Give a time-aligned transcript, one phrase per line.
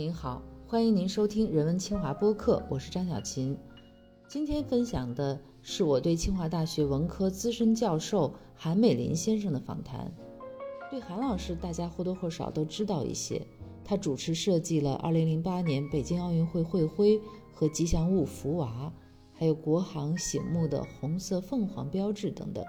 [0.00, 3.54] 您好，欢迎您收听人文清华播客，我是张小琴。
[4.26, 10.10] 今天分享的是我对清华大学文科资深教授韩美林先生的访谈。
[10.90, 13.46] 对韩老师，大家或多或少都知道一些。
[13.84, 17.20] 他主持设计了2008年北京奥运会会徽
[17.52, 18.90] 和吉祥物福娃，
[19.34, 22.64] 还有国航醒目的红色凤凰标志等等。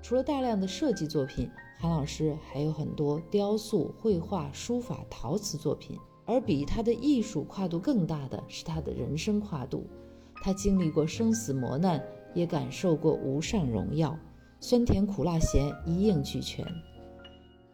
[0.00, 5.98] 除了大量的设计作品，韩老师还有很多雕塑、绘画、书法、陶瓷作品。
[6.30, 9.84] 而比他的艺术跨度更大的是他的人生跨度，
[10.44, 12.00] 他经历过生死磨难，
[12.34, 14.16] 也感受过无上荣耀，
[14.60, 16.64] 酸甜苦辣咸一应俱全。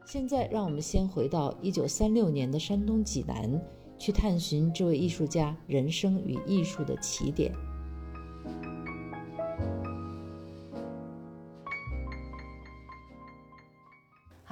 [0.06, 3.61] 现在，让我们先回到一九三六年的山东济南，
[3.98, 7.52] 去探寻这位艺术家人生与艺术的起点。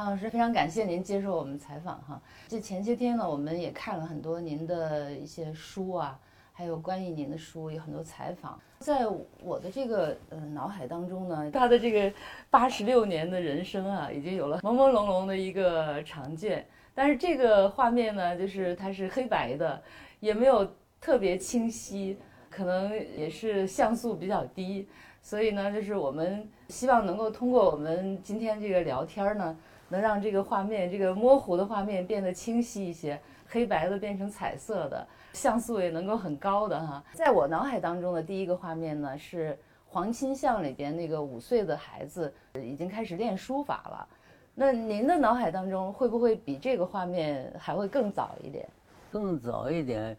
[0.04, 2.20] 老师，非常感谢您接受我们采访哈。
[2.46, 6.18] 这前些天呢，我们也看了很多您的一些书啊，
[6.52, 8.60] 还有关于您的书有很多采访。
[8.80, 9.06] 在
[9.42, 12.12] 我的这个呃脑海当中呢，他的这个
[12.50, 16.62] 八十六年的人生啊，已经有了朦朦胧胧的一个长卷。
[16.94, 19.82] 但是这个画面呢，就是它是黑白的，
[20.20, 22.18] 也没有特别清晰，
[22.50, 24.86] 可能也是像素比较低。
[25.24, 29.56] 所以呢，就是我们希望能够通过我们今天这个聊天呢。
[29.90, 37.04] 能让这个画面，这个模糊的画面变得清晰一些，黑白的变成彩色的，像素也能够很高的哈。
[37.12, 44.08] 在我脑海当中的第一个画面呢，是黄钦巷里边那个五岁的孩子已经开始练书法了。
[44.54, 48.66] 那您的脑海当中会不会比这个画面还会更早一点？
[49.12, 50.16] 更早一点，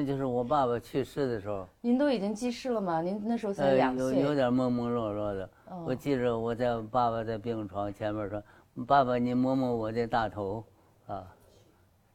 [0.00, 1.68] 那就是我爸爸去世的时候。
[1.82, 3.02] 您都已经记事了吗？
[3.02, 4.18] 您那时候才两岁。
[4.18, 5.50] 有有点朦朦胧胧的。
[5.84, 8.42] 我记着我在爸爸在病床前面说。
[8.86, 10.64] 爸爸，你摸摸我的大头，
[11.06, 11.30] 啊，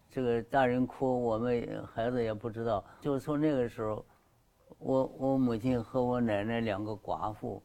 [0.10, 2.84] 这个大人哭，我们孩子也不知道。
[3.02, 4.04] 就从那个时候，
[4.80, 7.62] 我我母亲和我奶奶两个寡妇，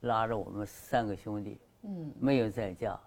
[0.00, 2.98] 拉着我们三个兄弟，嗯，没有再嫁。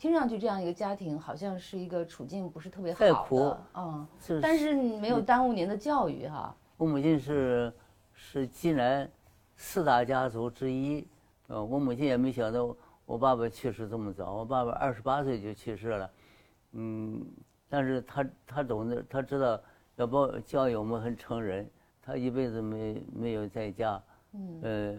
[0.00, 4.08] 听上去这样一个家庭，好像是一个处境不是特别好的，嗯，
[4.40, 6.56] 但是没有耽误您的教育哈。
[6.78, 7.70] 我母亲是
[8.14, 9.06] 是济南
[9.56, 11.06] 四大家族之一，
[11.48, 12.74] 呃，我母亲也没想到。
[13.04, 16.10] 我爸爸去世这么早，我爸爸二十八岁就去世了，
[16.74, 17.26] 嗯，
[17.68, 19.60] 但是他他懂得，他知道
[19.96, 21.68] 要不教育我们很成人，
[22.00, 24.00] 他一辈子没没有在家，
[24.32, 24.96] 嗯，呃，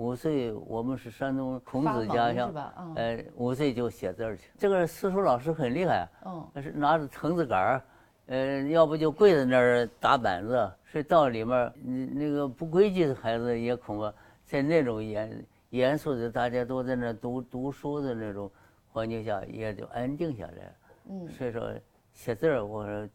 [0.00, 2.50] 五岁我们是山东孔子家乡，
[2.96, 4.50] 呃，五岁就写字去。
[4.56, 7.82] 这个私塾老师很厉害，嗯，是拿着藤子杆儿，
[8.28, 11.70] 呃，要不就跪在那儿打板子，所以到里面，
[12.14, 14.10] 那个不规矩的孩子也恐怕
[14.46, 15.44] 在那种严。
[15.68, 18.50] 严肃的，大家都在那读读书的那种
[18.90, 20.74] 环境下，也就安定下来。
[21.10, 21.70] 嗯，所以说
[22.14, 23.08] 写字儿，我说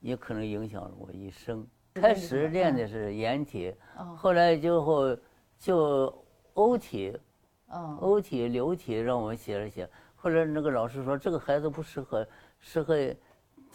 [0.00, 1.64] 也可能影响了我一生。
[1.92, 3.74] 开始练的是颜体，
[4.16, 5.16] 后来就后
[5.58, 6.24] 就
[6.54, 7.16] 欧体，
[8.00, 9.88] 欧体、流体让我们写了写。
[10.16, 12.26] 后来那个老师说这个孩子不适合，
[12.58, 12.94] 适合，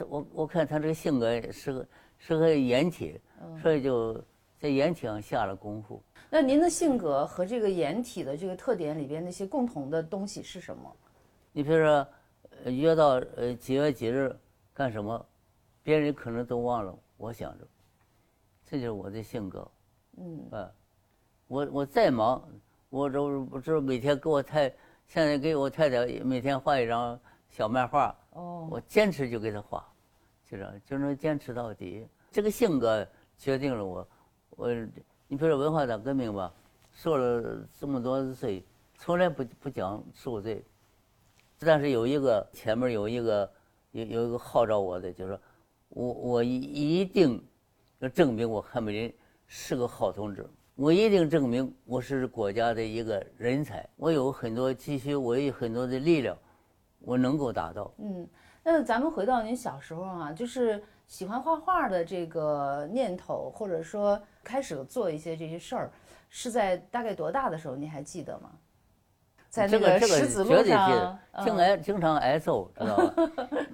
[0.07, 1.85] 我我看他这个性格适合
[2.17, 3.19] 适合颜体，
[3.61, 4.13] 所以就
[4.59, 6.01] 在颜体上下了功夫。
[6.29, 10.95] 那您的性格和这个颜体的这个特点里边那些共同的东西是什么？
[11.51, 12.07] 你比如说，
[12.65, 14.35] 约到呃几月几日
[14.73, 15.25] 干什么，
[15.81, 17.65] 别人可能都忘了，我想着，
[18.65, 19.71] 这就是我的性格。
[20.17, 20.71] 嗯啊，
[21.47, 22.43] 我我再忙，
[22.95, 24.69] 我这不这每天给我太
[25.06, 27.19] 现在给我太太每天画一张
[27.50, 28.16] 小漫画。
[28.29, 29.85] 哦，我坚持就给她画，
[30.50, 32.07] 就这样就能坚持到底。
[32.31, 33.05] 这个性格
[33.38, 34.07] 决定了我，
[34.51, 34.69] 我。
[35.28, 36.53] 你比如说文化大革命吧，
[36.94, 38.63] 受了这么多罪，
[38.97, 40.63] 从来不不讲受罪，
[41.59, 43.51] 但是有一个前面有一个
[43.91, 45.41] 有有一个号召我的，就是说
[45.89, 47.44] 我我一定
[48.00, 49.13] 要证明我韩美林
[49.47, 56.37] 是个好同志，我一定证明我是国家的一个人才，我有很多积蓄，我有很多的力量，
[56.99, 57.93] 我能够达到。
[57.97, 58.27] 嗯，
[58.61, 64.22] 那咱们回到您小时候啊，就是喜欢画画的这个念头，或者说。
[64.43, 65.91] 开始做一些这些事儿，
[66.29, 67.75] 是在大概多大的时候？
[67.75, 68.51] 您还记得吗？
[69.49, 73.13] 在那个石子路上，经挨经常挨揍，知道吧？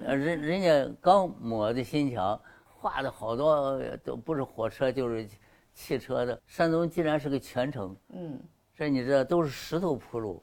[0.00, 5.28] 人人家刚抹的新墙，画的好多都不是火车就是
[5.74, 6.40] 汽车的。
[6.46, 8.40] 山东既然是个全城，嗯，
[8.74, 10.42] 这你知道都是石头铺路，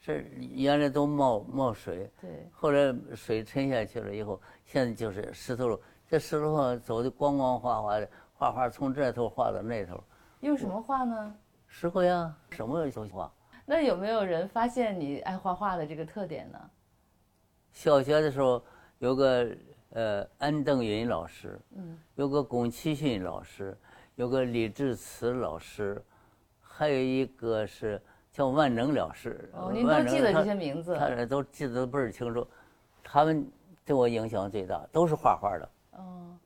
[0.00, 8.08] 这原来都冒冒水，对，后来水沉下去了以后，现在就是石头路，这石头上走的光光滑滑的。
[8.40, 10.00] 画画从这头画到那头，
[10.42, 11.34] 用什么画呢？
[11.66, 13.28] 石灰啊，什么都画。
[13.66, 16.70] 那有没有人发现你爱画画的这个特点呢？
[17.72, 18.64] 小学的时候
[19.00, 19.56] 有个
[19.90, 23.76] 呃安邓云老师，嗯，有个龚其训老师，
[24.18, 26.02] 有个李志慈老师，
[26.60, 29.48] 还有一个是叫万能老师。
[29.52, 30.96] 哦，您都记得这些名字。
[30.96, 32.44] 他都记得倍儿清楚，
[33.00, 33.48] 他们
[33.84, 35.70] 对我影响最大，都是画画的。
[35.92, 36.36] 哦，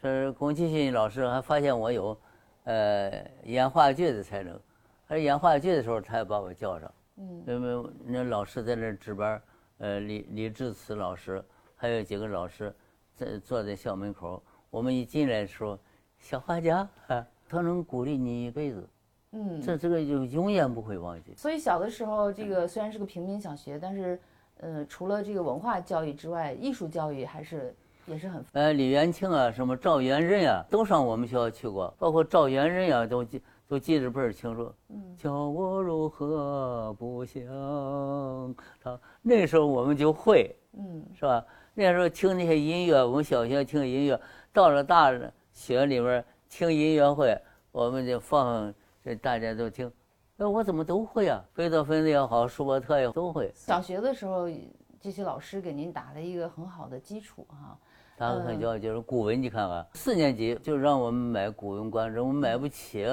[0.00, 2.18] 是龚其训老师还发现我有，
[2.64, 4.58] 呃，演话剧的才能，
[5.04, 6.90] 还是演话剧的时候，他也把我叫上。
[7.16, 9.42] 嗯，因为那老师在那值班，
[9.76, 11.44] 呃，李李志慈老师，
[11.76, 12.74] 还有几个老师
[13.14, 14.42] 在坐在校门口。
[14.70, 15.78] 我们一进来说，
[16.18, 18.88] 小画家啊，他能鼓励你一辈子，
[19.32, 21.32] 嗯，这这个就永远不会忘记。
[21.36, 24.20] 所以小的时候，这个虽然是个平民小学，但是，
[24.60, 27.74] 呃，除了这个文化教育之外，艺术教育还是
[28.06, 34.72] 也是很呃，李元庆啊，什么赵元任啊，都上我们学校去过，包括赵元任啊，都记都记得倍儿清楚。
[34.88, 37.42] 嗯叫我如何不想
[38.82, 38.98] 他？
[39.20, 41.44] 那时候我们就会，嗯是吧？
[41.74, 44.20] 那时候听那些音乐，我们小学听音乐，
[44.52, 45.10] 到了大
[45.58, 47.36] 学里面听音乐会，
[47.72, 48.72] 我们就放，
[49.02, 49.90] 这大家都听。
[50.36, 51.44] 哎，我怎么都会啊？
[51.52, 53.50] 贝多芬的也好，舒伯特也好都会。
[53.56, 54.48] 小学的时候，
[55.00, 57.76] 这些老师给您打了一个很好的基础哈。
[58.16, 63.04] 他们很教就是古文，你看看，四年级就让我们买《古文观止》，我们买不起，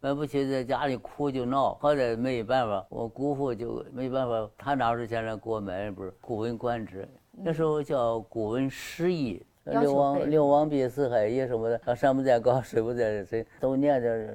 [0.00, 7.02] 买不起，在家里哭就闹，好歹没办法，我姑父就没办法，他拿出钱来给我买一本《古文观止》，
[7.32, 9.38] 那时候叫《古文诗意》。
[9.64, 14.34] 六王背六王毕四海一什么的，啊山不在高，水不在深，都念的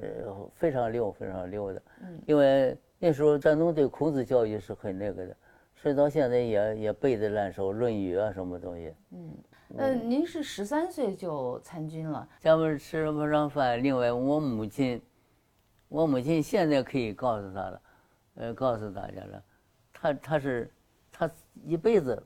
[0.54, 1.82] 非常溜，非常溜的。
[2.02, 5.36] 嗯因为那时候山东对孔子教育是很那个的，
[5.74, 8.94] 所以到现在也也背得烂熟，《论语》啊什么东西。
[9.12, 9.34] 嗯，
[9.76, 13.82] 呃，您是十三岁就参军了，咱们吃不上饭。
[13.82, 15.00] 另外，我母亲，
[15.88, 17.82] 我母亲现在可以告诉他了，
[18.34, 19.42] 呃，告诉大家了，
[19.92, 20.70] 她她是，
[21.12, 21.30] 她
[21.64, 22.20] 一辈子，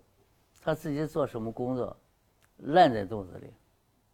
[0.63, 1.97] 她自己做什么工作，
[2.59, 3.53] 烂在肚子里。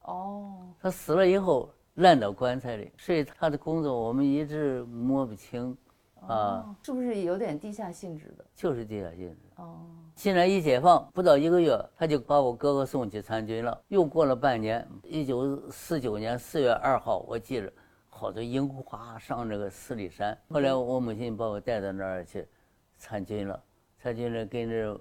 [0.02, 5.76] 哦，他死了以后烂到棺材里，所以他的工作我们一直摸不清，
[6.20, 8.44] 啊，哦，是不是有点地下性质的？
[8.54, 9.36] 就是地下性质。
[9.56, 9.80] 哦，
[10.16, 13.78] 现在一解放不到一个月，他就把我哥哥送去参军了。
[13.88, 17.70] 又过了半年，一九四九年四月二号，我记着，
[18.08, 20.36] 好多樱花上这个四里山。
[20.48, 22.48] 后来我母亲把我带到那儿去
[22.96, 23.62] 参军了，
[23.98, 24.98] 参军了跟着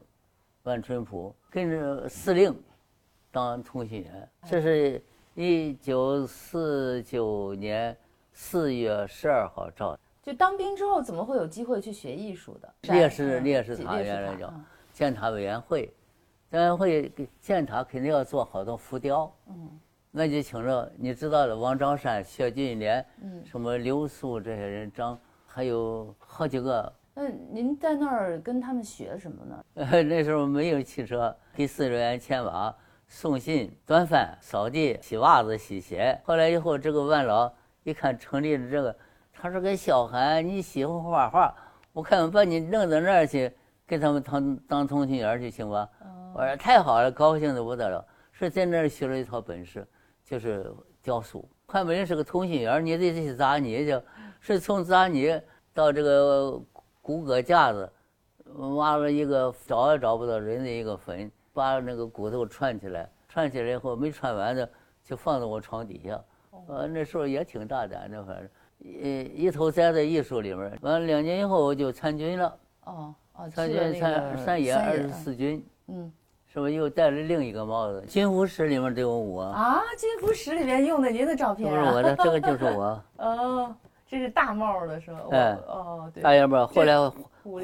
[0.63, 2.53] 万春浦，跟着司令
[3.31, 4.29] 当通讯员。
[4.47, 5.03] 这是
[5.35, 7.95] 一九四九年
[8.33, 9.99] 四月十二号照的。
[10.21, 12.73] 就当兵之后，怎么会有机会去学艺术的？
[12.81, 14.53] 烈士嗯烈士塔原来叫
[14.91, 15.93] 建塔委员会，
[16.51, 19.79] 委员会给建塔肯定要做好多浮雕，嗯
[20.11, 26.91] 那就请着你知道的王章山、薛俊莲，嗯，什么刘素这些人，张还有好几个。
[27.13, 29.63] 那您在那儿跟他们学什么呢？
[30.03, 32.75] 那时候没有汽车，给饲料员牵马、
[33.11, 36.17] 送信、端饭、扫地、洗袜子、洗鞋。
[36.23, 37.51] 后来以后，这个万老
[37.83, 38.95] 一看成立了这个，
[39.33, 41.53] 他说：“个小韩，你喜欢画画，
[41.91, 43.51] 我看我把你弄到那儿去，
[43.87, 45.89] 给他们当当通讯员去行吧？”
[46.35, 49.85] 我说：“太好了，高兴的不得了。”是在那儿学了一套本事，
[50.23, 50.71] 就是
[51.01, 51.49] 雕塑。
[51.67, 53.99] 看本人是个通讯员，你得去砸泥去，
[54.39, 55.41] 是从砸泥
[55.73, 56.61] 到这个
[57.01, 57.91] 骨骼架子。
[58.75, 64.67] 挖了一个找也找不到人的一个坟，把那个骨头串起来，串起来以后没串完的
[65.03, 66.17] 就放在我床底下。
[66.69, 68.49] 呃，那时候也挺大胆的，反正
[68.79, 70.77] 一一头栽在艺术里面。
[70.81, 76.09] 完了两年以后我就参军了，哦哦，参军参三三野二十嗯四军，嗯
[76.47, 78.01] 是不是又戴了另一个帽子？
[78.07, 81.91] 军服室里面都有我，啊，军服室里面用的您的照片啊？
[81.91, 83.03] 是我的，这个就是我。
[83.17, 83.75] 哦，
[84.09, 85.19] 这是大帽的是吧？
[85.23, 86.95] 我哎哦，对，大檐帽儿后来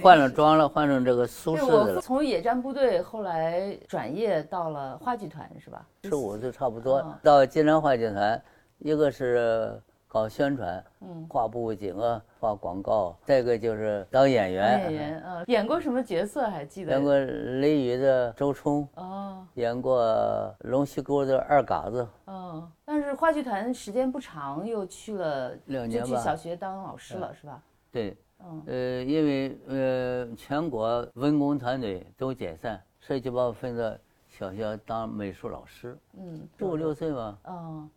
[0.02, 1.96] 换了装了，换成这个苏对，式的了。
[1.96, 5.84] 我从野战部队后来转业到了话剧团是吧？
[6.04, 7.16] 十五岁差不多哦。
[7.24, 8.40] 到济南话剧团，
[8.78, 9.82] 一个是
[10.15, 16.91] 搞宣传，嗯，画布景啊，画广告；再一个就是当演员，演员啊，演过什么角色还记得？
[16.93, 26.17] 演过雷雨的周冲，哦演过龙须沟的二嘎子，哦，但是话剧团时间不长，又去了两年吧。
[26.22, 27.62] 小学当老师了是吧？
[27.91, 33.93] 对，嗯呃，因为呃全国文工团队都解散，所以就把我分到
[34.29, 35.98] 小学当美术老师。
[36.17, 37.89] 嗯，十五六岁嘛，哦，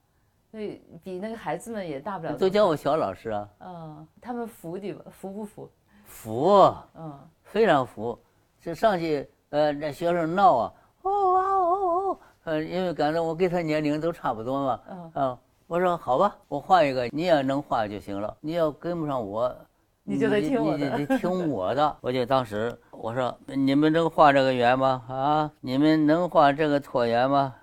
[0.50, 5.00] 所以比那个孩子们也大不了都叫我小老师啊，嗯，他们服你吗？
[5.10, 5.70] 服不服？
[6.06, 6.74] 服。
[6.96, 8.18] 嗯非常服。
[8.60, 11.74] 这上去，呃，那学生闹啊，哦啊哦
[12.10, 19.54] 哦，呃，因为感觉我跟他年龄都差不多嘛，嗯，啊，我说好吧，我画一个，你也能画就行了，你要跟不上我，
[20.02, 21.96] 你就得听我的你得听我的。
[22.00, 25.02] 我就当时我说你们能画这个圆吗？
[25.08, 27.54] 啊，你们能画这个椭圆吗？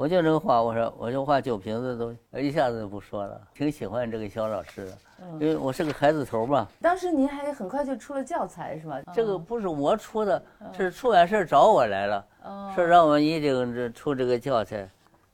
[0.00, 0.62] 我就能画。
[0.62, 4.98] 我说我就画酒瓶子都一下子就不说了，挺喜欢这个肖老师的，
[5.32, 6.66] 因为我是个孩子头嘛。
[6.80, 8.98] 当时您还很快就出了教材是吧？
[9.12, 10.42] 这个不是我出的，
[10.74, 12.26] 是出版社找我来了，
[12.74, 14.88] 说让我一定这出这个教材。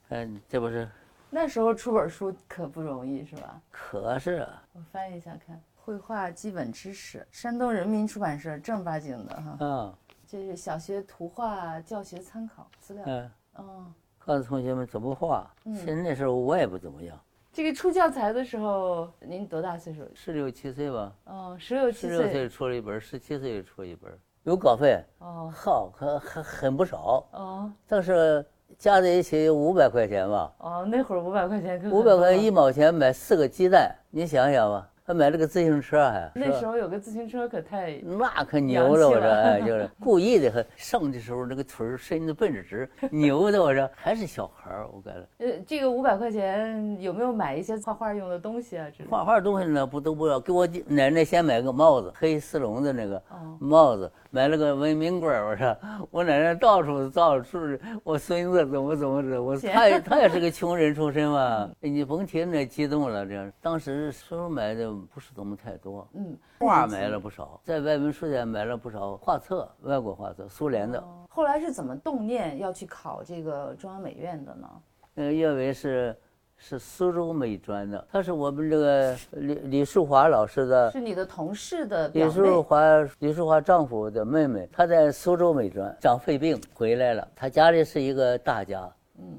[0.08, 0.88] 嗯，这不是
[1.30, 3.60] 那时候出本书可不容易是吧？
[3.70, 9.56] 可是啊，我翻一下看，绘画基本知识，山东人民出版社正儿八经的哈。
[9.60, 9.94] 嗯
[10.28, 13.04] 这是小学图画教学参考资料。
[13.06, 13.86] 嗯，哦，
[14.26, 15.48] 告诉同学们怎么画。
[15.64, 17.16] 其实那时候我也不怎么样，
[17.52, 20.00] 这个出教材的时候，您多大岁数？
[20.12, 22.18] 十六七岁吧，哦，十六七岁。
[22.18, 27.24] 六岁出了一本，十七岁出一本，有稿费，哦好，很很很不少。
[27.30, 28.44] 哦当时
[28.76, 32.50] 加在一起有五百块钱吧，哦，那会儿五百块钱可五百块钱一一。
[32.50, 36.28] 毛钱买四个鸡蛋，你想想吧，还买了个自行车还。
[36.34, 49.10] 那时候有个自行车可太那可牛了，我说，哎，就是 故意的，还上的时候那个腿儿伸的奔着直，牛的，我说还是小孩儿，我感觉呃，这个五百块钱有没有买一些画画用的东西啊之类的？
[49.10, 55.74] 画画东西呢不都不要，给我奶奶先买个帽子，黑丝绒的那个哦帽子，买了个文明棍儿，我说
[56.12, 57.58] 我奶奶到处到处，
[58.04, 70.98] 我孙子怎么怎么着，我他也他也是个 穷人出身嘛，你甭提那激动了，这当时书买的不是怎么太多，嗯，画买了不少，在外文书店买了不少画册，外国画册，苏联的。
[70.98, 71.24] 哦。
[71.30, 74.68] 后来是怎么动念要去考这个中央美院的呢？
[75.14, 76.14] 那个岳伟是
[76.58, 82.62] 是苏州美专的，他是我们这个李李淑华老师的是你的同事的李淑。
[82.62, 82.80] 华
[83.18, 88.90] 李淑华丈夫的妹妹，她在苏州美专长肺病回来了，她家里是一个大家，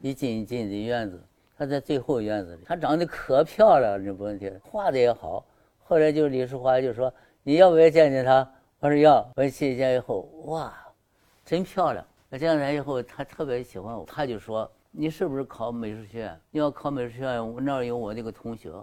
[0.01, 1.21] 一进一进的院子，
[1.57, 5.43] 她在最后院子里，她长得可漂亮了，这不问题，画的也好。
[5.83, 7.11] 后来就李淑华就说
[7.43, 8.47] 你要不要见见她？
[8.79, 9.27] 我说要。
[9.35, 10.71] 我去见以后，哇，
[11.43, 12.05] 真漂亮。
[12.29, 16.41] 那见来以后，她特别喜欢我，她就说你是不是考美术学院？
[16.49, 18.73] 你要考美术学院，我那儿有我那个同学，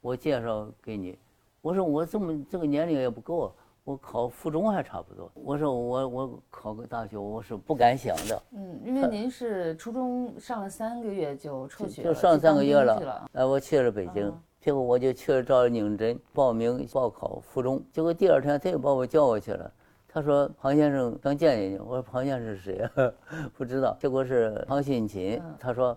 [0.00, 1.18] 我介绍给你。
[1.60, 5.30] 我说我这么这个年龄也不够，我考附中还差不多。
[5.34, 13.28] 我说我我考个大学，我是不敢想的，嗯，因为您是初中上了三个月就辍学了，就上三个月了。
[13.34, 19.70] 哎，我去了北京，结果我就去了赵宁真报名报考附中，结果第二天他又把我叫过去了。
[20.18, 23.12] 他说：“庞先生刚见见你。”我说：“庞先生是谁啊？
[23.56, 25.40] 不知道。”结果是庞新琴。
[25.60, 25.96] 他说：“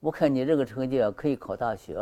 [0.00, 1.94] 我看你这个成绩啊，可以考大学。”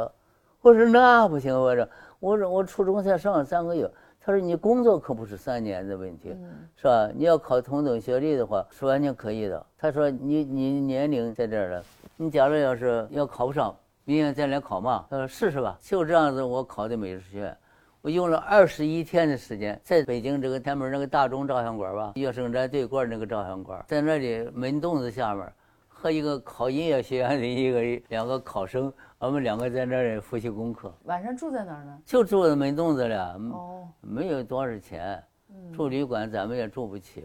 [0.60, 1.88] 我说：“那不行，我说，
[2.18, 3.88] 我说我初中才上了三个月。”
[4.18, 6.36] 他说：“你工作可不是三年的问题，
[6.74, 7.08] 是吧？
[7.14, 11.84] 你要考同等学历的话，是完全可以的。”他说：“你你年龄在这儿了，
[12.16, 13.72] 你假如要是要考不上，
[14.02, 17.56] 明年再来考嘛。”他说：“试试吧。”就这样子，我考的美术学院。
[18.06, 25.52] 我用了二十一天的时间，在北京这个天门那个大钟照相馆吧，乐生斋对过那个照相馆，在那里门洞子下面，
[25.88, 31.98] 和一个考音乐学院的一个两个考生，我们两个在那里复习功课，晚上住在哪儿呢？
[32.06, 35.20] 就住在门洞子里，哦，没有多少钱，
[35.74, 37.24] 住旅馆咱们也住不起，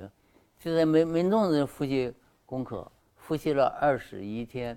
[0.57, 2.11] 就在门门洞子复习
[2.43, 4.75] 功课，复习了二十一天，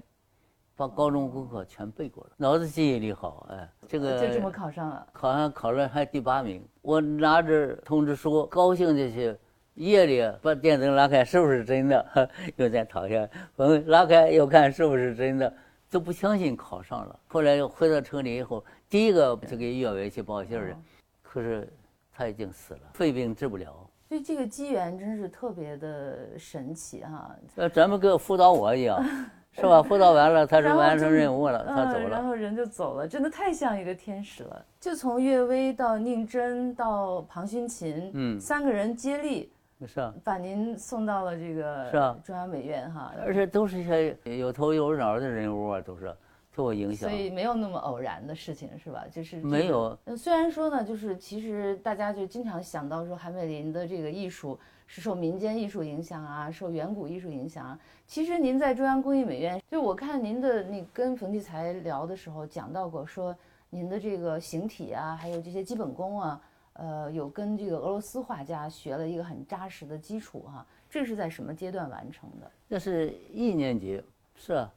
[0.77, 5.07] 把高中功课全背过了，脑子记忆力好，哎，这个就这么考上了。
[5.13, 9.37] 考上考了还第八名，我拿着通知书，高兴的去，
[9.75, 12.31] 夜里把电灯拉开，是不是真的？
[12.57, 15.53] 又在躺下，嗯，拉开又看是不是真的，
[15.91, 17.21] 都不相信考上了。
[17.29, 20.77] 后来又回到城里以后，第一个就给岳伟去报信儿的，
[21.23, 21.73] 可是
[22.13, 23.73] 他已经死了，肺病治不了。
[24.09, 27.35] 所以这个机缘真是特别的神奇哈。
[27.57, 29.03] 呃，咱们跟辅导我一样，
[29.55, 29.83] 是吧？
[29.85, 32.25] 辅导完了，他是完成任务了，他走嗯，然。
[32.25, 34.65] 后人就走了，真的太像一个天使了。
[34.81, 39.51] 就从岳微到宁真到庞勋琴，嗯三个人接力
[39.87, 46.15] 是啊，把您送到了这个是啊中央美院哈，而且都是一些有头有脑的人物啊，都是
[46.55, 47.19] 对我影响所。
[47.19, 49.05] 以没有那么偶然的事情是吧？
[49.11, 49.99] 就是没有。
[50.05, 57.79] 呃虽然说呢，就是其实大家就经常想到说韩美林的这个艺术是受民间艺术影响啊，受远古艺术影响啊。
[58.07, 63.37] 其实您在中央工艺美院，就我看您的那跟冯骥才聊的时候讲到过，说
[63.71, 66.41] 您的这个形体啊，还有这些基本功啊，
[66.75, 72.51] 呃，有跟这个俄罗斯画家学了一个很扎实的基础哈、这是在什么阶段完成的？
[72.69, 74.01] 那是一年级，
[74.37, 74.73] 是啊。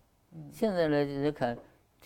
[0.52, 1.58] 现在来来看，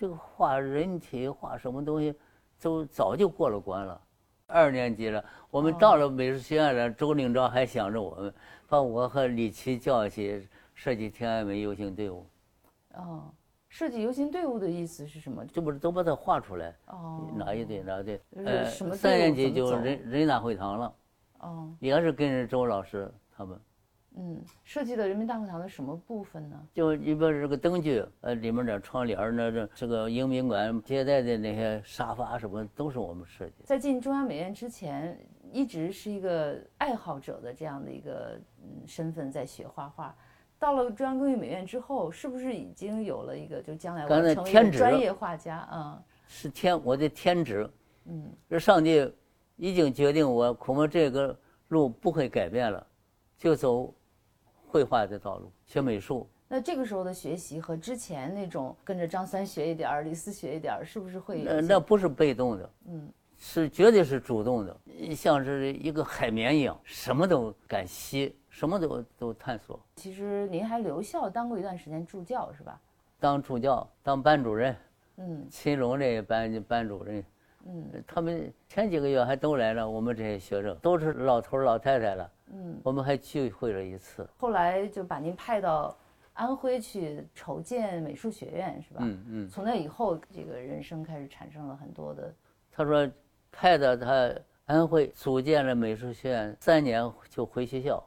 [0.01, 2.11] 这个画人体画什么东西，
[2.59, 4.01] 都早就过了关了。
[4.47, 8.33] 二年级了，我们到了美术学院了，周领钊还想着我们，
[8.67, 12.25] 把我和李琦叫去设计天安门游行队伍，
[12.95, 13.31] 哦，
[13.69, 15.45] 设计游行队伍的意思是什么？
[15.45, 18.19] 这不是都把它画出来，哦，哪一队哪一队。
[18.37, 20.93] 呃什么，三年级就人人大会堂了，
[21.41, 23.55] 哦，也是跟着周老师他们。
[24.17, 26.67] 嗯，设计的人民大会堂的什么部分呢？
[26.73, 33.53] 就里边这个灯具，呃，里面的窗帘儿，那这这个迎宾馆接待的那些沙发什么，都是我们设计。
[33.63, 35.17] 在进中央美院之前，
[35.51, 40.15] 一直是一个爱好者的这样的一个嗯身份，在学画画。
[40.59, 46.03] 到了中央工艺美院之后，是不是已经有了一个就将来我刚才要成为专业画家啊？
[46.27, 47.67] 是天我的天职，
[48.05, 49.11] 嗯，这上帝
[49.55, 51.35] 已经决定我恐怕这个
[51.69, 52.85] 路不会改变了，
[53.37, 53.91] 就走
[54.71, 56.25] 绘画的道路，学美术。
[56.47, 64.77] 那这个时候的学习和之前那种跟着张三学一点儿，李四学一点儿，是不是会有那那不是被动的，嗯，是绝对是主动的，
[65.13, 69.77] 像是一个海绵一样，什么都敢吸，什么都都探索。
[69.97, 72.79] 其实您还留校当过一段时间助教是吧？
[73.19, 74.73] 当助教，当班主任，
[75.17, 75.45] 嗯。
[75.49, 77.23] 秦荣这个班班主任，
[77.65, 78.03] 嗯。
[78.07, 84.27] 他们前几个月还都来了，我们这些学生都是老头儿老太太了，嗯，我们还聚会了一次。
[84.37, 85.95] 后来就把您派到
[86.33, 88.99] 安徽去筹建美术学院是吧？
[89.03, 92.33] 嗯嗯，从那以后，这个人生开始产生了很多的，
[92.71, 93.09] 他说
[93.51, 94.33] 派到他
[94.65, 98.03] 安徽组建了美术学院，三年就回学校，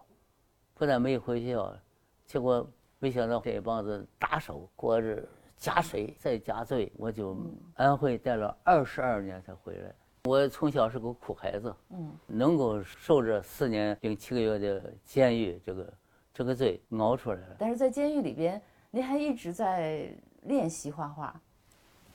[0.74, 1.76] 不但没回学校，
[2.24, 2.66] 结果
[2.98, 5.22] 没想到这帮子打手过着
[5.56, 7.36] 加水再加罪，我就
[7.74, 9.94] 安徽待了二十二年才回来。
[10.26, 15.92] 我从小是个苦孩子，嗯，能够受这四年零七个月的监狱这个
[16.32, 17.56] 这个罪熬出来了。
[17.58, 20.08] 但是在监狱里边，您还一直在
[20.44, 21.38] 练习画画，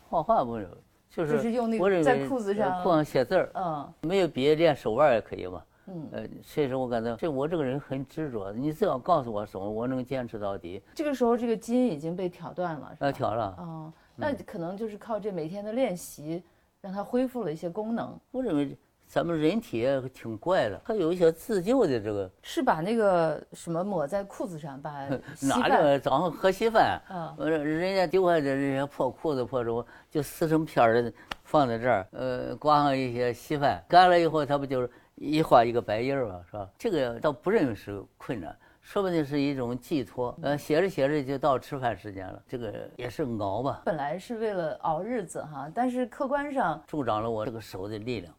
[0.10, 0.68] 画画不是，
[1.12, 5.64] 就是就是用那个在裤子上呃裤上写字儿，嗯没有笔练手腕也可以嘛。
[5.86, 10.82] 嗯，呃，所以说我感到这我这个人很执着，你只要告诉我什么，我能坚持到底。
[10.96, 12.98] 这个时候这个筋已经被挑断了，是吧？
[13.02, 16.44] 那挑了，哦，那可能就是靠这每天的练习，
[16.82, 18.20] 让它恢复了一些功能。
[18.32, 27.02] 我认为咱们人体也挺怪的，它有一些自救的这个，是把那个什么抹在裤子上，把 稀哪饭，个早上喝稀饭，
[27.38, 31.12] 人家丢下的这些破裤子破什么，就撕成片儿的
[31.44, 36.70] 放在这儿，呃，挂上一些稀饭，干了以后，它不就是一画一个白印儿嘛，是吧？
[36.78, 38.56] 这个倒不认为是困难，
[38.90, 40.36] 说不定是一种寄托。
[40.42, 48.34] 呃，写着写着就到吃饭时间了，这个也是熬吧，本来是为了熬日子哈，但是客观上助长了我这个手的力量。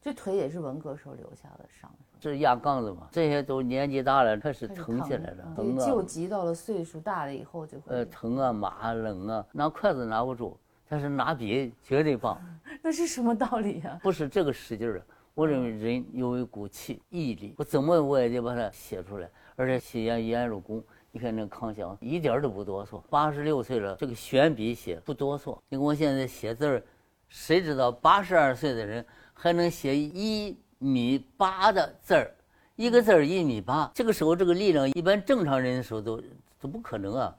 [0.00, 10.56] 这腿也是文革时候留下的伤，这是压杠子嘛，这些都年纪大了，开始疼起来了，嗯这个疼啊救急到了岁数大了以后就会，呃，疼啊，麻啊，冷啊，拿筷子拿不住，
[10.88, 12.40] 但是拿笔绝对棒。
[12.80, 15.02] 那是什么道理呀、不是这个使劲儿啊，
[15.34, 20.82] 我认为人有一股气毅力，我怎么我也得把它写出来，而且写烟烟入宫。
[21.10, 25.58] 你看那康祥一点儿都不哆嗦，八十六岁了，这个选笔写不哆嗦。
[25.70, 26.82] 你看我现在写字儿，
[27.26, 32.30] 谁知道八十二岁的人还能写一米八的字儿，
[32.74, 36.22] 一个字儿一米八，这个时候这个力量，一般正常人的时候都
[36.60, 37.34] 都不可能啊。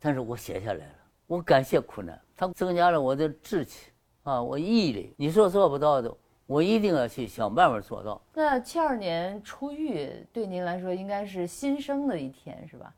[0.00, 0.94] 但是我写下来了，
[1.26, 3.90] 我感谢苦难，它增加了我的志气
[4.22, 5.14] 啊，我毅力。
[5.18, 6.10] 你说做不到的，
[6.46, 8.20] 我一定要去想办法做到。
[8.34, 12.92] 那七二年出狱对您来说应该是新生的一天是吧？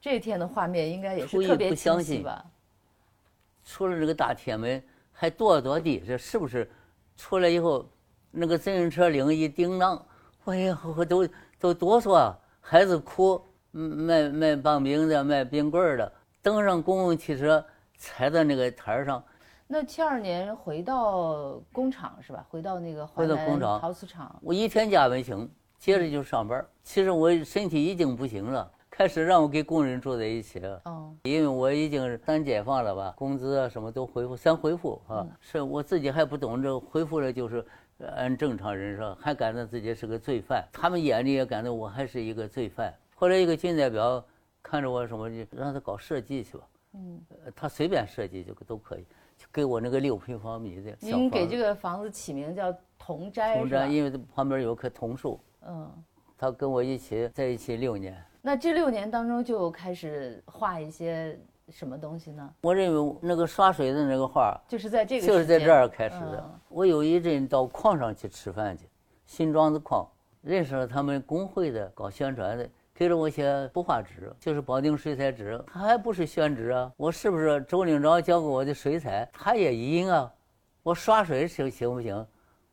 [0.00, 2.44] 这天的画面应该也是特别清晰吧？
[3.64, 4.82] 出了这个大铁门，
[5.12, 6.68] 还跺跺地，这是不是？
[7.16, 7.88] 出来以后，
[8.30, 10.04] 那个自行车铃一叮当，
[10.46, 11.28] 哎呀，我都
[11.60, 12.36] 都哆嗦啊！
[12.60, 13.40] 孩子哭，
[13.72, 17.64] 嗯卖卖棒冰的，卖冰棍儿的，登上公共汽车，
[17.96, 19.22] 踩在那个台儿上，
[19.72, 22.44] 那七二年回到工厂是吧？
[22.50, 26.68] 回到那个华回到工厂陶瓷厂，我一天假没请，接着就上班儿。
[26.82, 30.82] 其实我身体已经不行了，开始让我跟工人住在一起了。
[30.84, 37.64] 嗯，因为我已经是三解放了吧，工资啊什么都恢复，三恢复啊，是我自己还不懂这个恢复了就是
[37.96, 42.92] 呃按正常人说，还感到自己是个罪犯，他们眼里也感到我还是一个罪犯。
[43.14, 44.22] 后来一个军代表
[44.62, 49.06] 看着我什么，就让他搞设计去吧，嗯，呃他随便设计就都可以，就
[49.52, 53.92] 给我那个六平方米的小您给，这个房子起名叫桐斋同是吧站，？
[53.92, 55.90] 因为旁边有棵桐树，嗯，
[56.38, 58.16] 他跟我一起在一起六年。
[58.40, 61.38] 那这六年当中就开始画一些
[61.68, 62.50] 什么东西呢？
[62.62, 66.38] 我认为那个刷水的那个画，就是在这个就是在这儿开始的。
[66.38, 68.88] 嗯我有一阵到矿上去吃饭去，
[69.26, 70.08] 新庄子矿，
[70.40, 72.66] 认识了他们工会的搞宣传的，
[73.02, 76.92] 给了我写不画纸，就是保定水彩纸，它还不是宣纸啊。
[76.96, 80.32] 我是不是周领钊教给我的水彩，它也赢啊？
[80.84, 82.24] 我刷水行行不行？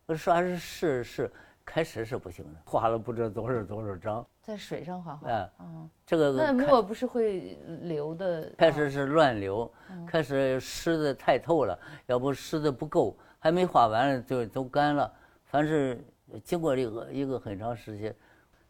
[0.05, 1.31] 我刷是是是，
[1.65, 5.27] 开始是不行的，画了不知道多少多少张，在水上画画。
[5.27, 8.53] 哎，嗯，这个那墨不是会流的？
[8.55, 15.11] 开始是乱流，嗯开始湿的太透了，要不湿的不够，还没画完就都干了。
[15.45, 15.99] 凡是
[16.43, 18.15] 经过这个一个很长时间，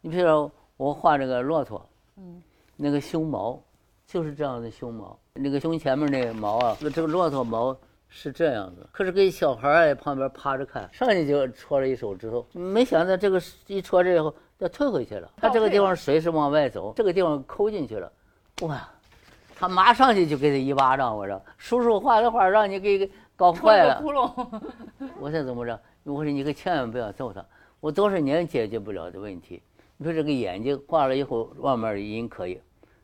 [0.00, 2.42] 你比如说我画这个骆驼，嗯，
[2.74, 3.62] 那个胸毛
[4.06, 7.76] 就是这样的胸毛，那个胸前面那个毛啊，这个骆驼毛
[8.08, 8.88] 是这样子。
[8.90, 15.30] 可是给小孩儿在旁边趴着看，上去就戳了一手指头，没想到这个一戳这以后要退回去了。
[15.36, 18.10] 他这个地方水是往外走，这个地方抠进去了，
[18.62, 18.88] 哇！
[19.54, 24.00] 他马上去就给他一巴掌，我说叔叔画的画让你给搞坏了。
[24.00, 24.32] 窟窿。
[25.20, 25.78] 我说怎么着？
[26.04, 27.44] 我说你可千万不要揍他，
[27.80, 29.62] 我多少年解决不了的问题。
[30.02, 32.58] 你说这个眼睛画了以后，往面阴可以，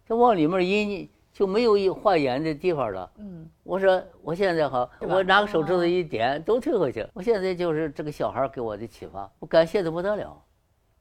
[0.07, 3.13] 这往里面阴就没有画眼的地方了。
[3.19, 7.07] 嗯，我说我现在好，我拿个手指头一点都退回去。
[7.13, 10.43] 我现在就是这个小孩给我的启发，我感谢的不得了，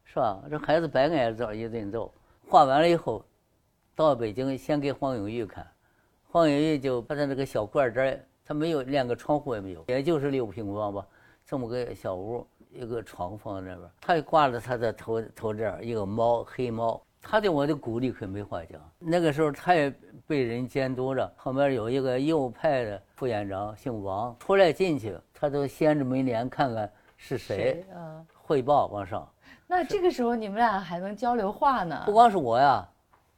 [0.04, 0.44] 是吧？
[0.50, 2.14] 这孩子白挨揍一顿揍，
[2.50, 3.24] 画完了以后，
[3.96, 5.66] 到北京先给黄永玉看，
[6.30, 11.08] 黄永玉就把他那个小罐儿他没有连个窗户也没有，也就是六平方吧，
[11.46, 12.46] 这么个小屋。
[12.76, 18.82] 一个床放在那边，他挂了他的头头这儿一个猫黑猫，他对我的鼓励可没话讲。
[19.00, 19.94] 那个时候他也
[20.28, 27.86] 被人监督着，后面有一个右派的副院长姓王，出来进去他都掀着门帘看看是谁，
[28.34, 29.28] 汇报往上。
[29.68, 32.04] 那这个时候你们俩还能交流话呢？
[32.06, 32.86] 不光是我呀，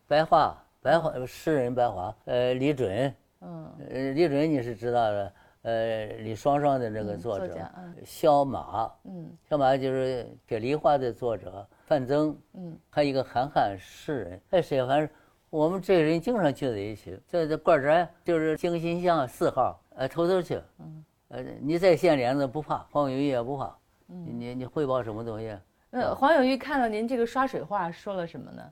[0.08, 5.32] 白话白话诗人白话，呃，李准，嗯，呃，李准你是知道的。
[5.64, 7.58] 呃，李双双的那个作者，
[8.06, 14.86] 萧马，嗯，萧马就是铁梨花的作者，范增，嗯，还有一个韩寒诗人，还谁？
[14.86, 15.10] 反正
[15.50, 23.76] 我们这人经常聚在一起，在这罐宅就是京新巷四号，呃，偷偷去，嗯，呃，你在县连子不怕，黄永玉也不怕，
[24.08, 25.58] 嗯你你汇报什么东西？
[25.92, 28.64] 呃，黄永玉看到您这个刷水画，说了什么呢？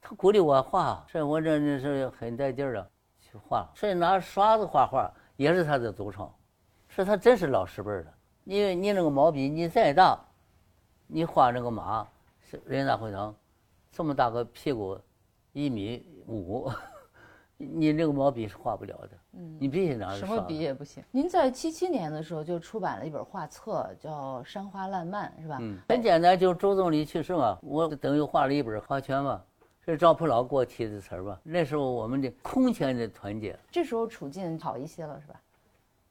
[0.00, 2.90] 他鼓励我画，说我这那是很带劲儿的，
[3.20, 5.12] 去画，所以拿刷子画画。
[5.36, 6.28] 也是他的祖传，
[6.88, 8.12] 是他真是老实本的。
[8.44, 10.18] 你你那个毛笔，你再大，
[11.06, 12.06] 你画那个马，
[12.40, 13.34] 是人大会堂，
[13.92, 14.98] 这么大个屁股，
[15.52, 16.70] 一米五，
[17.58, 19.10] 你那个毛笔是画不了的。
[19.32, 21.02] 嗯，你必须拿什么笔也不行。
[21.10, 25.58] 您在七七年的时候就出版了一本画册，叫《山花烂漫》，是吧？
[25.60, 29.42] 嗯，很简单，就周总理去世嘛，我等于画了一本花圈嘛。
[29.92, 31.40] 是赵朴老给我提的词儿吧？
[31.44, 35.40] 那时候我们的空前的团结，这时候处境好一些了，是吧？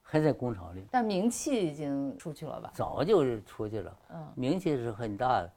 [0.02, 2.70] 还在工厂里，但名气已经出去了吧？
[2.74, 5.52] 早就出去了，嗯，名气是很大的，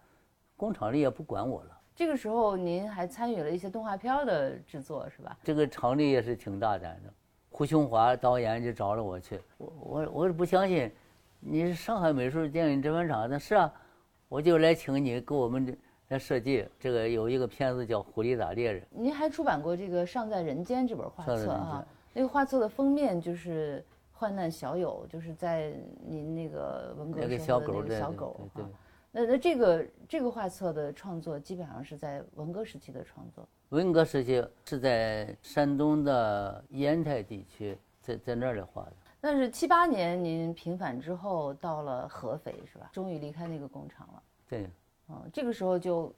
[0.57, 1.79] 工厂里也不管我了。
[1.95, 5.37] 这个时候您还参与了一些动画片的制作，是吧？
[5.43, 7.13] 这个厂里也是挺大胆的，
[7.49, 10.91] 胡琼华导演就找了我去，我我我是不相信，
[11.39, 13.71] 你是上海美术电影制片厂的，是啊，
[14.27, 15.77] 我就来请你给我们
[16.09, 16.15] 这。
[16.15, 21.85] 在设计这个有一个片子叫《狐狸打猎人》，您还出版过这个《尚在人间》这本画册啊？
[22.13, 25.71] 那个画册的封面就是患难小友，就是在
[26.03, 28.67] 您那个文革时候的那个小狗啊。
[29.11, 33.47] 那那这个这个画册的创作基本上是在文革时期的创作。
[33.69, 38.93] 文革时期是在山东的烟台地区，在在那里画的。
[39.21, 42.89] 那是七八年您平反之后到了合肥是吧？
[42.91, 44.23] 终于离开那个工厂了。
[44.47, 44.67] 对。
[45.09, 46.13] 嗯，这个时候就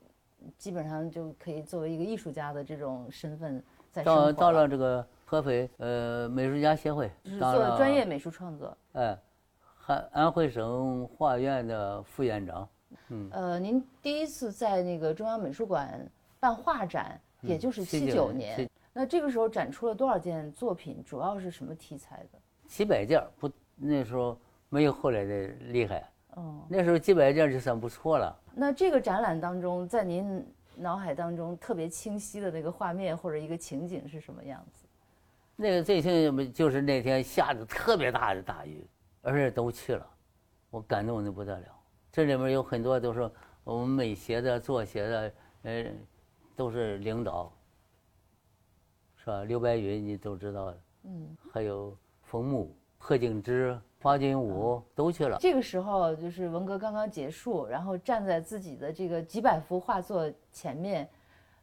[0.58, 8.78] 基本上就可以作为一个艺术家的这种身份在到到了这个合肥呃美术家协会，就是做专业美术创作。
[8.94, 9.18] 哎，
[9.88, 12.70] 安安徽省画院的副院长。
[13.08, 16.06] 嗯，呃，您第一次在那个中央美术馆
[16.40, 18.70] 办画展，也就是七九年。
[18.94, 21.02] 那这个时候展出了多少件作品？
[21.06, 22.40] 主要是什么题材的？
[22.68, 26.10] 几百件，不，那时候没有后来的厉害。
[26.36, 28.38] 哦，那时候几百件就算不错了。
[28.54, 34.86] 那这个展览当中，在您脑海当中特别清晰的那个画面或者一个情景是什么样子？
[35.56, 38.86] 那个最近就是那天下着特别大的大雨，
[39.22, 40.10] 而且都去了，
[40.70, 41.68] 我感动的不得了。
[42.12, 43.30] 这里面有很多都是
[43.64, 45.34] 我们美协的、作协的，
[45.64, 45.86] 呃，
[46.56, 47.54] 都是领导，
[49.18, 49.44] 是吧？
[49.44, 53.80] 刘白云你都知道的，嗯，还有冯木、贺敬之。
[54.02, 55.38] 花金武都去了。
[55.40, 61.08] 这个时候就是文革刚刚结束，然后站在自己的这个几百幅画作前面，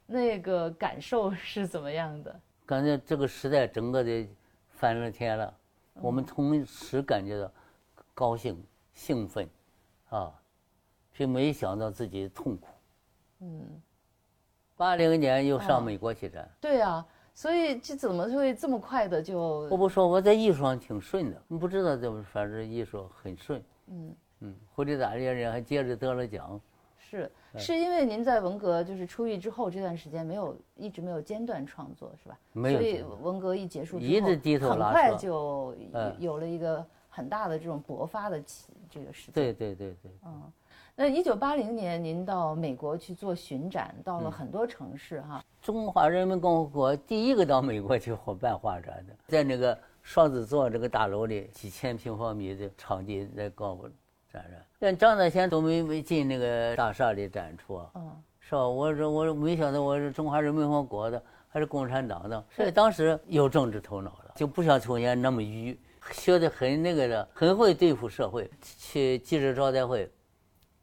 [0.07, 2.41] 那个感受是怎么样的？
[2.65, 4.29] 感觉这个时代整个的
[4.71, 5.53] 翻了天了。
[5.95, 7.51] 我们同时感觉到
[8.15, 9.49] 高兴、兴奋，
[10.11, 10.33] 啊，
[11.13, 12.69] 却没想到自己的痛苦。
[13.41, 13.83] 嗯。
[14.77, 16.49] 八零年又上美国去展。
[16.61, 17.05] 对啊。
[17.39, 19.39] 所以这怎么会这么快的就？
[19.71, 23.63] 我不说我在艺术上挺顺的，你不知道怎么，反正艺术很顺。
[23.87, 26.61] 嗯嗯，狐狸打猎人还接着得了奖。
[26.99, 32.37] 是，是因为您在文革就是出狱之后这段时间没有一直没有间断创作是吧？
[32.53, 32.81] 没有。
[32.81, 35.77] 所以文革一结束之后，很快就
[36.19, 39.35] 有了一个很大的这种勃发的起这个时间。
[39.35, 40.11] 对对对对。
[40.27, 40.43] 嗯。
[41.01, 45.41] 那一九八零年您到美国去做巡展，到嗯了很多城市哈。
[45.63, 53.79] 中华人民共和国第一个到美国去办画展的，在那个双子座这个大楼里，几千平方米的场地在搞
[54.29, 57.91] 展览，连张大千都没没进那个大厦里展出啊。
[57.95, 58.69] 嗯，是吧？
[58.69, 65.79] 我说我没想到我是中华人民共和国的，还是共产党的，所以当时有政治头脑了，就不像从前那么愚，
[66.11, 68.51] 学得很那个的，很会对付社会。
[68.61, 70.11] 去记者招待会，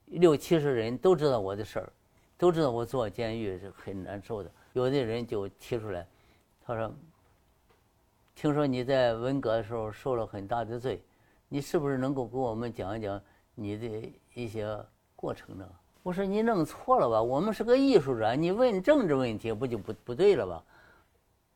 [0.06, 1.92] 六七十人都知道我的事儿，
[2.38, 4.52] 都知道我坐监狱是很难受的。
[4.74, 6.06] 有的人就提出来，
[6.62, 6.94] 他说
[8.36, 11.02] ：“听说你在文革的时候受了很大的罪，
[11.48, 13.22] 你是不是能够给我们讲一讲
[13.56, 14.78] 你的一些
[15.16, 15.68] 过程呢？”
[16.04, 17.22] 我说：“你弄错了吧？
[17.22, 20.64] 我们是个艺术展，你问政治问题不就不不对了吧？”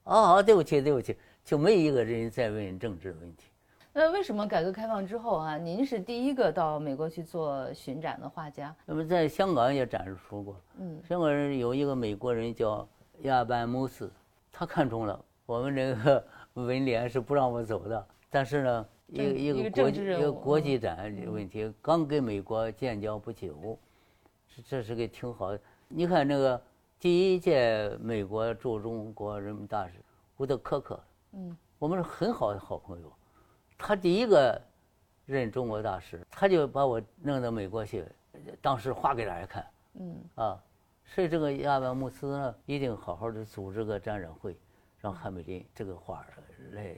[0.05, 3.48] 啊，对不起，对不起，就没一个人在问政治问题。
[3.91, 8.73] 那为什么改革开放之后啊，您是第一个到美国去做巡展的画家？
[8.85, 12.87] 那么在香港也展出过，嗯，香港人有一个美国人叫
[13.23, 14.11] 亚班姆斯，
[14.51, 16.23] 他看中了我们这个
[16.53, 20.77] 文联是不让我走的，但是呢，一个一个国际一个国际。
[20.79, 23.77] 展这个问题，刚跟美国建交不久，
[24.47, 25.59] 这这是个挺好的。
[25.87, 26.61] 你看那个
[26.99, 29.95] 第一届美国驻中国人民大使
[30.37, 30.99] 伍德科克，
[31.33, 33.11] 嗯，我们是很好的好朋友，
[33.79, 34.61] 他第一个
[35.25, 38.05] 任中国大使，他就把我弄到美国去，
[38.61, 39.65] 当时画给大家看。
[39.93, 40.63] 嗯啊，
[41.05, 44.55] 所以这个亚伯穆斯呢，一定好好的组织个展览会，
[44.99, 46.25] 让汉美林这个画
[46.73, 46.95] 来，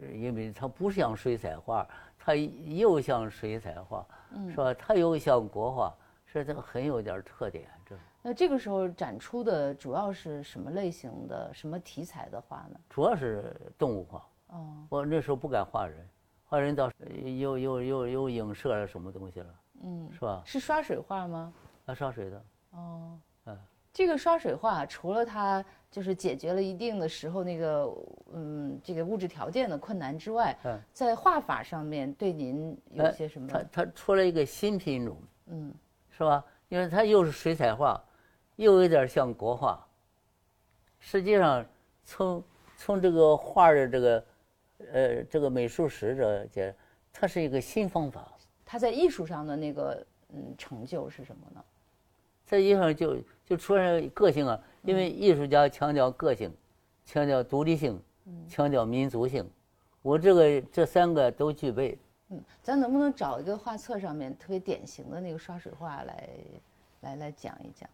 [0.00, 1.86] 呃因为它不像水彩画，
[2.18, 4.04] 它又像水彩画，
[4.50, 4.74] 是吧？
[4.74, 5.94] 它又像国画，
[6.26, 7.68] 所以这个很有点特点。
[7.84, 12.80] 这那这个时候展出的主要是什么类型的、什么题材的画呢？
[12.90, 14.26] 主要是动物画。
[14.48, 16.08] 哦，我那时候不敢画人，
[16.44, 16.90] 画人倒
[17.24, 20.42] 又又又又影射了什么东西了，嗯，是吧？
[20.44, 21.52] 是刷水画吗？
[21.86, 23.58] 啊，刷水的，哦，嗯，
[23.92, 27.94] 这个刷水画除了它就是解决了一定的时候那个
[28.32, 33.48] 嗯这个物质条件的困难之外，嗯在画法上面对您有哎些什么？
[33.48, 35.74] 它它出了一个新品种，嗯
[36.10, 36.44] 是吧？
[36.68, 38.02] 因为它又是水彩画，
[38.56, 39.82] 又有点像国画。
[40.98, 41.64] 实际上
[42.02, 42.42] 从，
[42.76, 44.24] 从这个画的这个，
[44.92, 46.74] 呃，这个美术史这这，
[47.12, 48.32] 它是一个新方法，
[48.64, 51.64] 他在艺术上的那个嗯成就是什么呢？
[52.44, 56.54] 在艺术上就就出现个性啊，因为艺术家强调个性，
[57.04, 58.00] 强调独立性，
[58.48, 59.48] 强调民族性，
[60.02, 61.98] 我这个这三个都具备。
[62.28, 66.28] 嗯，咱能不能找一个画册上面特别典型的那个刷水画来，
[67.00, 67.88] 来来讲一讲？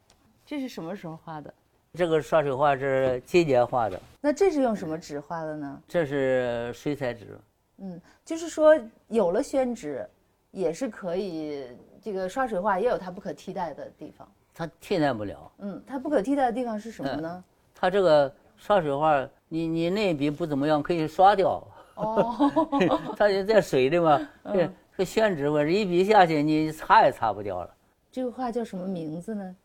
[0.45, 1.53] 这是什么时候画的？
[1.99, 5.83] 这个刷水画是今年画的，那这是用什么纸画的呢？
[5.87, 7.39] 这是水彩纸。
[7.77, 8.75] 嗯，就是说
[9.09, 10.09] 有了宣纸，
[10.53, 11.67] 也是可以，
[12.01, 14.27] 这个刷水画也有它不可替代的地方。
[14.55, 15.53] 它替代不了。
[15.59, 17.45] 嗯，它不可替代的地方是什么呢？
[17.75, 21.63] 它这个刷水画，你你那笔不怎么样，可以刷掉。
[21.97, 22.51] 哦，
[23.19, 27.75] 它就在水里嘛，嗯这宣纸嘛，一笔下去你擦也擦不掉了。
[28.11, 29.57] 这个画叫什么名字呢？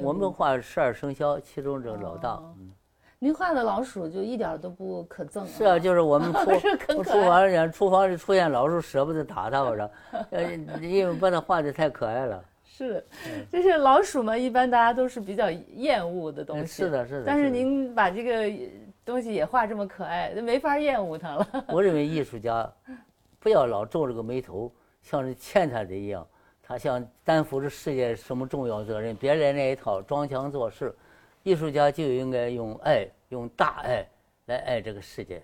[0.00, 2.40] 我们画十二生肖，其中这个老大，
[3.18, 9.90] 您画的老鼠就一点儿都不可憎、是啊，就是我们 厨是很厨可爱房里厨房里出现老鼠，舍不得打它，我说，
[10.30, 12.44] 呃，因为把它画的太可爱了。
[12.66, 13.06] 是，
[13.52, 16.82] 就是老鼠嘛，一般大家都是比较厌恶的东西。
[16.82, 17.24] 嗯是的，是的。
[17.24, 18.52] 但是您把这个
[19.04, 21.46] 东西也画这么可爱，就没法厌恶它了。
[21.68, 22.68] 我认为艺术家
[23.38, 26.26] 不要老皱着个眉头，像是欠他的一样，
[26.74, 30.92] 他想担负着世界什么重要责任，别来那一套装腔作势。
[31.44, 34.04] 艺术家就应该用爱，用大爱
[34.46, 35.40] 来爱这个世界，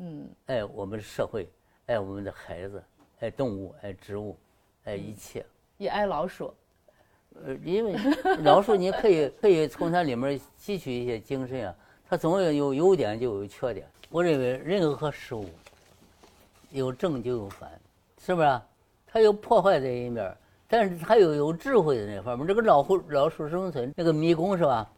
[0.00, 1.48] 嗯，爱我们的社会，
[1.86, 2.84] 爱我们的孩子，
[3.20, 4.36] 爱动物，爱植物，
[4.84, 5.46] 爱一切。
[5.78, 6.52] 也爱老鼠。
[7.42, 7.96] 呃，因为
[8.42, 11.74] 老鼠你可以可以从它里面吸取一些精神啊，
[12.06, 13.88] 它总有有优点就有缺点。
[14.10, 15.48] 我认为任何事物
[16.68, 17.70] 有正就有反，
[18.20, 18.62] 是不是啊？
[19.06, 20.36] 它有破坏的一面，
[20.68, 22.46] 但是它有有智慧的那方面。
[22.46, 24.90] 这个老虎老鼠生存那个迷宫是吧？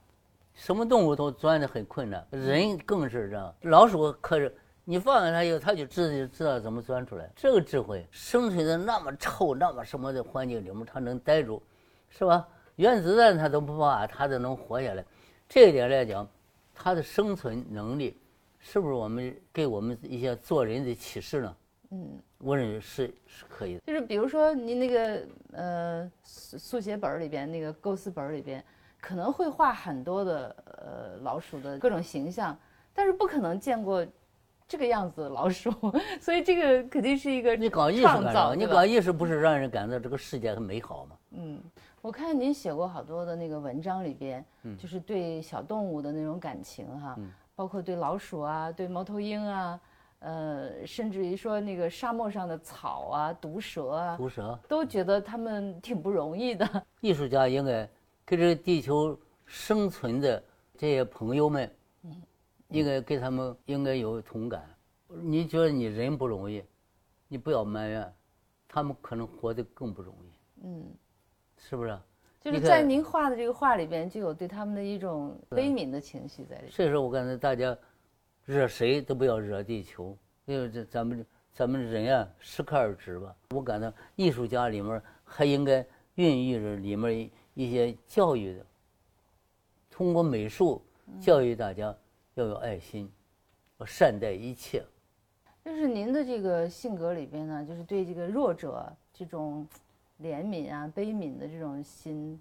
[0.55, 3.55] 什么动物都钻得很困难，人更是这样。
[3.63, 4.53] 老鼠可是
[4.85, 7.31] 你放在它以后，它就知知道怎么钻出来。
[7.37, 11.63] 这个智慧，生存在那么臭、那么什么的环境里面，它能待住。
[12.11, 12.49] 是吧？
[12.77, 15.05] 原子弹它都不怕，它都能活下来。
[15.47, 16.27] 这一点来讲，
[16.75, 18.19] 它的生存能力，
[18.59, 21.57] 是不是我们给我们一些做人的启示呢？
[21.91, 23.81] 嗯，我认为是是可以的。
[23.87, 25.23] 就是比如说您那个
[25.53, 28.63] 呃速速写本儿里边那个构思本儿里边，
[29.01, 32.57] 可能会画很多的呃老鼠的各种形象，
[32.95, 34.07] 但是不可能见过
[34.67, 35.71] 这个样子的老鼠，
[36.21, 38.09] 所以这个肯定是一个你搞艺术？
[38.57, 41.17] 你搞艺术不是让人感到这个世界很美好吗？
[41.33, 41.61] 嗯，
[42.01, 44.45] 我看您写过好多的那个文章里边，
[44.79, 47.19] 就是对小动物的那种感情哈，
[47.57, 49.81] 包括对老鼠啊，对猫头鹰啊，
[50.21, 56.69] 呃，甚至于说那个沙漠上的草啊、毒蛇啊，毒蛇，都觉得他们挺不容易的。
[57.01, 57.89] 艺术家应该
[58.27, 60.43] 给这个地球生存的
[60.77, 61.71] 这些朋友们，
[62.69, 64.69] 应该给他们应该有同感。
[65.09, 66.63] 你觉得你人不容易，
[67.29, 68.13] 你不要埋怨，
[68.67, 70.85] 他们可能活得更不容易，嗯，
[71.57, 71.99] 是不是？
[72.41, 76.73] 就是在您画的这个画里边，就有对他们的一种悲悯的情绪在里边。
[76.73, 77.77] 所以说我感觉大家
[78.49, 83.37] 惹谁都不要惹地球，因为这咱们咱们人啊适可而止吧。
[83.51, 88.65] 我感到艺术家里面还应该孕育着里面一一些教育的，
[89.91, 90.83] 通过美术
[91.21, 91.95] 教育大家
[92.37, 93.13] 要有爱心，
[93.77, 94.83] 要善待一切。
[95.63, 99.69] 就是您的这个性格里边呢，就是对这个弱者这种
[100.23, 102.41] 怜悯啊、悲悯的这种心，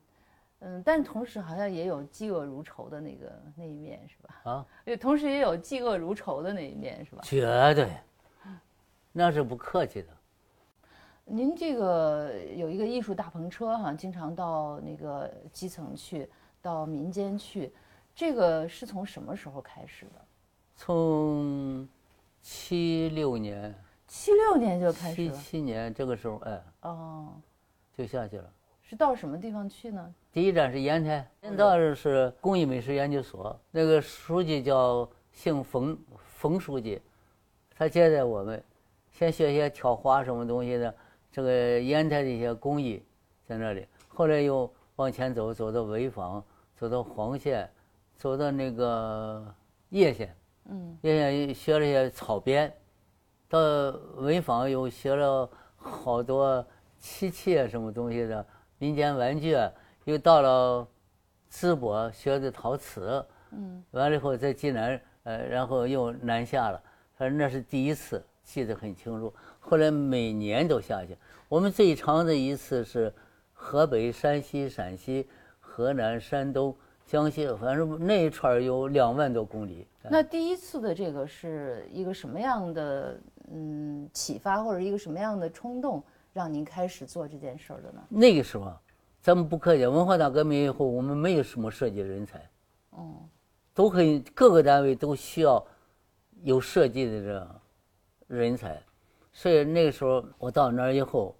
[0.59, 4.41] 嗯，但同时好像也有嫉恶如仇的那个那一面，是吧？
[4.43, 7.21] 啊， 也，同时也有嫉恶如仇的那一面，是吧？
[7.23, 7.89] 绝对，
[9.11, 10.07] 那是不客气的。
[11.25, 16.29] 您这个有一个艺术大篷车哈，经常到那个基层去，
[16.61, 17.71] 到民间去，
[18.15, 20.25] 这个是从什么时候开始的？
[20.75, 21.87] 从
[22.41, 23.75] 七六年、
[24.07, 25.41] 七六年就开始了七。
[25.41, 27.33] 七年这个时候，哎，哦，
[27.93, 28.53] 就下去了。
[28.81, 30.15] 是到什么地方去呢？
[30.37, 35.97] 第一站是烟台，先到的是工艺美术研究所，那个书记叫姓冯，
[36.27, 37.01] 冯书记，
[37.75, 38.63] 他接待我们，
[39.09, 40.95] 先学些挑花什么东西的，
[41.31, 43.03] 这个烟台的一些工艺
[43.47, 43.87] 在那里。
[44.07, 46.43] 后来又往前走，走到潍坊，
[46.75, 47.67] 走到黄县，
[48.15, 49.43] 走到那个
[49.89, 52.71] 叶县，嗯，叶县学了一些草编，
[53.49, 53.59] 到
[54.19, 56.63] 潍坊又学了好多
[56.99, 58.45] 漆器啊什么东西的
[58.77, 59.71] 民间玩具啊，
[60.07, 60.87] 又到了
[61.51, 66.81] 淄博学的陶瓷，嗯，完了以后在济南，呃，然后又南下了，
[67.17, 69.33] 反正那是第一次，记得很清楚。
[69.59, 71.17] 后来每年都下去，
[71.49, 73.13] 我们最长的一次是
[73.51, 75.27] 河北、山西、陕西、
[75.59, 76.73] 河南、山东、
[77.05, 79.85] 江西，反正那一串儿有两万多公里。
[80.09, 83.19] 那第一次的这个是一个什么样的
[83.51, 88.01] 嗯启发，或者一个什么样的冲动，让您开始做这件事儿的呢？
[88.07, 88.81] 那个时候啊，
[89.21, 92.39] 咱们不客气，文化大革命以后，我们没有什么设计人才，
[92.91, 93.15] 哦，
[93.73, 95.65] 都很各个单位都需要
[96.43, 98.81] 有设计的这人才，
[99.33, 101.35] 所以那个时候我到那儿以后，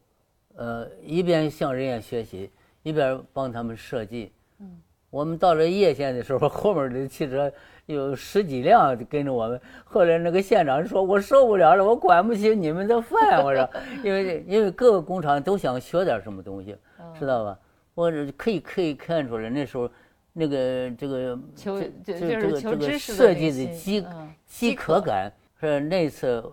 [0.56, 2.52] 呃，一边向人家学习，
[2.84, 4.34] 一边帮他们设计。
[4.60, 7.50] 嗯，我们到了叶县的时候，后面的汽车
[7.86, 9.62] 有十几辆跟着我们。
[9.86, 13.70] 后来那个县长说：“我受不了了，我管不起你们的饭。”我说
[14.04, 16.76] ：“因为因为各个工厂都想学点什么东西，
[17.18, 17.58] 知道吧？
[17.98, 19.90] 我这可以可以看出来，那时候
[20.32, 26.44] 那个这个求这就就是这这个这个求知识的设计的饥嗯饥饥渴渴感是那次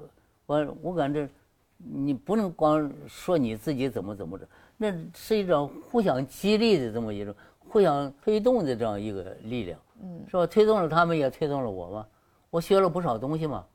[0.46, 1.28] 我我感觉
[1.76, 10.46] 你不能光说你自己怎么怎么着，那是一种互相激励的这么一种互相推动的这样一个力量，嗯，是吧？
[10.46, 12.06] 推动了他们，也推动了我嘛。
[12.48, 13.66] 我学了不少东西嘛，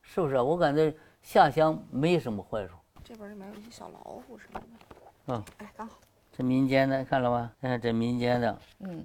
[0.00, 0.40] 是不是？
[0.40, 2.74] 我感觉下乡没什么坏处。
[3.02, 4.66] 这本里面有一些小老虎什么的。
[5.26, 5.98] 嗯，哎，刚好。
[6.36, 7.50] 这民间的看了吧？
[7.62, 9.02] 看这民间的， 嗯，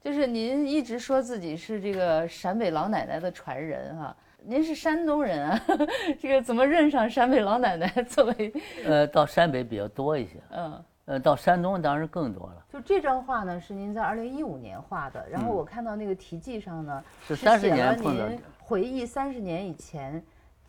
[0.00, 5.60] 就是您一直说自己是这个陕北老奶奶的传人哈、您是山东人啊，
[6.20, 8.52] 这个怎么认上陕北老奶奶作为
[8.84, 10.84] 呃，到陕北比较多一些，嗯？
[11.04, 20.22] 呃，到山东当然更多了，就这张画呢，是您在二零一五年画的，然后我看到那个题记上呢，是三十年碰到您回忆三十年以前，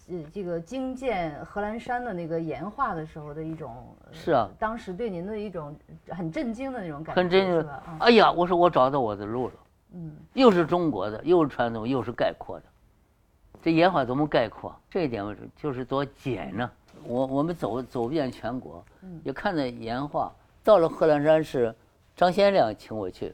[0.10, 5.76] 呃，这个经见贺兰山的那个岩画的时候的一种，呃是啊，当时对您的一种
[6.10, 7.72] 很震惊的那种感觉，很真实是吧？
[7.86, 9.54] 啊，哎呀，我说我找到我的路了，
[9.94, 12.66] 嗯，又是中国的，又是传统，又是概括的，
[13.62, 16.70] 这岩画怎么概括，这一点我就是多简呢。
[17.06, 18.84] 我我们走走遍全国，
[19.24, 20.32] 也看到岩画。
[20.64, 21.74] 到了贺兰山是
[22.16, 23.34] 张先亮请我去，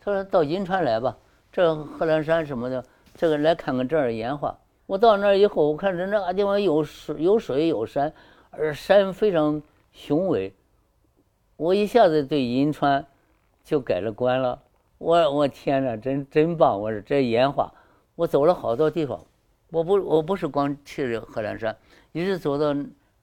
[0.00, 1.16] 他说到银川来吧，
[1.52, 4.54] 这贺兰山什么的，这个来看看这儿的岩画。
[4.86, 8.12] 我到那儿以后，我看人那个地方有水有水有山，
[8.50, 9.60] 而山非常
[9.92, 10.54] 雄伟，
[11.56, 13.04] 我一下子对银川
[13.64, 14.62] 就改了观了。
[14.98, 16.80] 我我天哪，真真棒！
[16.80, 17.72] 我说这岩画，
[18.14, 19.20] 我走了好多地方，
[19.70, 21.76] 我不我不是光去这贺兰山，
[22.12, 22.74] 一直走到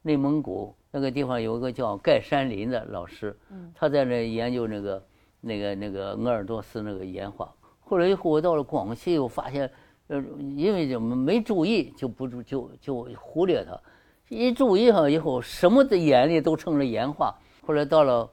[0.02, 3.36] 内蒙古那个地方，有一个叫盖山林的老师，
[3.74, 5.04] 他在那研究那个
[5.40, 7.52] 那个那个鄂尔多斯那个岩画。
[7.80, 9.72] 后来以后我到了广西，又发现
[10.08, 10.22] 呃，
[10.56, 13.80] 因为就没注意，就不注就就忽略它，
[14.28, 17.34] 一注意上以后，什么的眼里都成了岩画。
[17.66, 18.30] 后来到了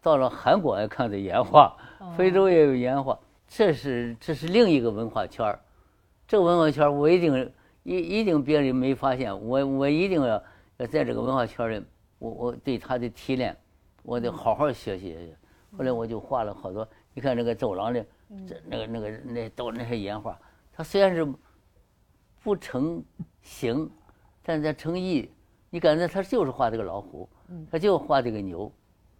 [0.00, 1.76] 到了韩国也看的岩画，
[2.16, 5.60] 非洲也有岩画，这是这是另一个文化圈儿。
[6.26, 7.52] 这个文化圈儿我一定
[7.82, 10.42] 一一定别人没发现，我我一定要
[10.78, 11.84] 要在这个文化圈里，
[12.18, 13.54] 我我对他的提炼，
[14.02, 15.34] 我得好好学习学习。
[15.76, 18.02] 后来我就画了好多，你看那个走廊里，
[18.48, 20.38] 这那个那个那都那些岩画。
[20.80, 21.30] 它虽然是
[22.42, 23.04] 不成
[23.42, 23.90] 形，
[24.42, 25.30] 但在成意。
[25.68, 27.28] 你感觉他就是画这个老虎，
[27.70, 28.72] 他就画这个牛。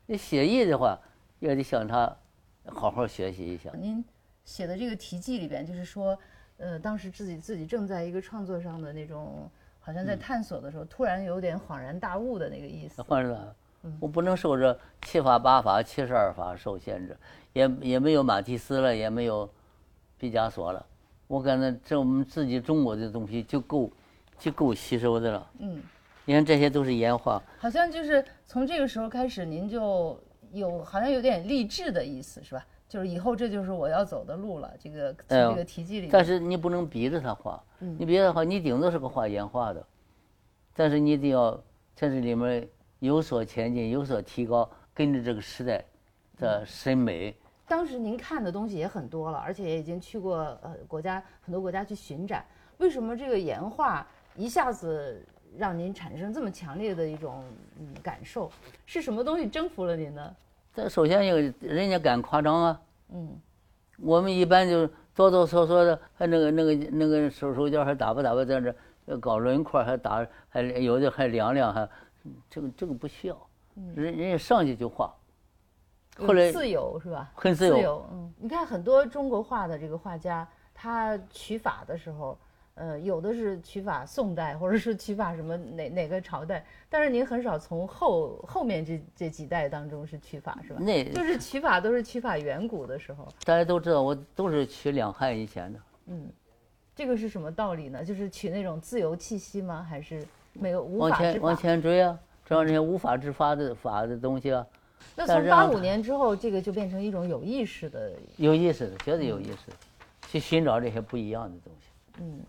[0.06, 0.98] 你写意的话，
[1.38, 2.16] 也得向他
[2.64, 3.70] 好好学习一下。
[3.78, 4.02] 您
[4.42, 6.18] 写的这个题记里边，就是说，
[6.56, 9.46] 呃，当时自己自己正在一个创作上的那种，
[9.80, 13.02] 好像在探索的时候，突然有点恍然大悟的那个意思。
[13.02, 17.14] 恍然大悟，我不能受这七法八法七十二法受限制，
[17.52, 19.46] 也也没有马蒂斯了，也没有
[20.16, 20.86] 毕加索了。
[21.30, 23.88] 我感觉这我们自己中国的东西就够，
[24.36, 25.50] 就够吸收的了。
[25.60, 25.80] 嗯，
[26.24, 27.40] 你看这些都是岩画。
[27.56, 30.20] 好像就是从这个时候开始，您就
[30.50, 32.66] 有好像有点励志的意思，是吧？
[32.88, 34.74] 就是以后这就是我要走的路了。
[34.80, 36.08] 这个从这个题记里。
[36.10, 39.86] 但是你不能逼着他画，你逼着画，你顶多是个画岩画的。
[40.74, 41.52] 但是你得要
[41.94, 42.68] 在这里面
[42.98, 45.84] 有所前进，有所提高，跟着这个时代
[46.38, 47.32] 的审美。
[47.70, 52.44] 当时您看的东西也很多了，而且也已经去过呃国家很多国家去巡展。
[52.78, 54.04] 为什么这个岩画
[54.34, 55.24] 一下子
[55.56, 57.44] 让您产生这么强烈的一种
[57.78, 58.50] 嗯感受？
[58.86, 60.34] 是什么东西征服了您呢？
[60.74, 63.38] 这首先有人家敢夸张啊，嗯，
[63.98, 71.88] 我们一般就哆哆嗦嗦的，还那个那个那个手手脚还打吧打吧在这搞轮廓，还打还有的还量量，还
[72.50, 73.46] 这个这个不需要，
[73.94, 75.14] 人人家上去就画。
[76.18, 77.30] 后来自由是吧？
[77.34, 78.06] 很自由。
[78.12, 82.38] 嗯，你看很多中国画的这个画家，他取法的时候，
[82.74, 90.80] 呃，有的是取法宋代，或者是取法什么哪哪个朝代，但是您很少从后后面这这几代当中是取法是吧？
[90.80, 93.26] 那就是取法都是取法远古的时候。
[93.44, 95.80] 大家都知道，我都是取两汉以前的。
[96.06, 96.30] 嗯，
[96.94, 98.04] 这个是什么道理呢？
[98.04, 99.86] 就是取那种自由气息吗？
[99.88, 104.66] 还是没有无法往前往前追啊，追那些无法之法的法的东西啊。
[105.16, 109.72] 那从八五年之后，这个就变成一种有意识的、有意识的，绝对有意识，
[110.28, 111.88] 去寻找这些不一样的东西。
[112.20, 112.40] 嗯，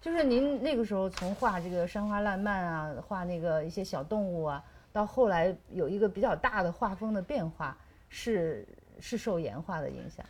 [0.00, 7.76] 就是您那个时候从画这个山花烂漫啊，画那个一些小动物啊，到后来有一个比较大的画风的变化，
[8.08, 8.66] 是
[9.00, 10.24] 是受岩画的影响。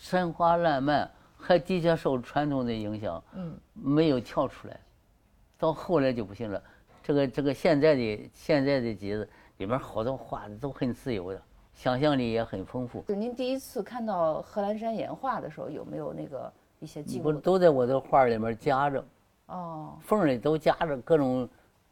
[0.00, 4.80] 山花烂漫还的确受传统的影响，嗯，没有跳出来，
[5.58, 6.62] 到后来就不行了。
[7.02, 9.28] 这个这个现在的现在的集子。
[9.58, 11.40] 里面好多画的都很自由的，
[11.72, 13.04] 想象力也很丰富。
[13.06, 17.24] 就您第一次看到贺兰山岩画的时候，有没有那个一些记录？
[17.24, 19.04] 不都在我的画里面夹着，
[19.46, 21.48] 哦，缝里都夹着各种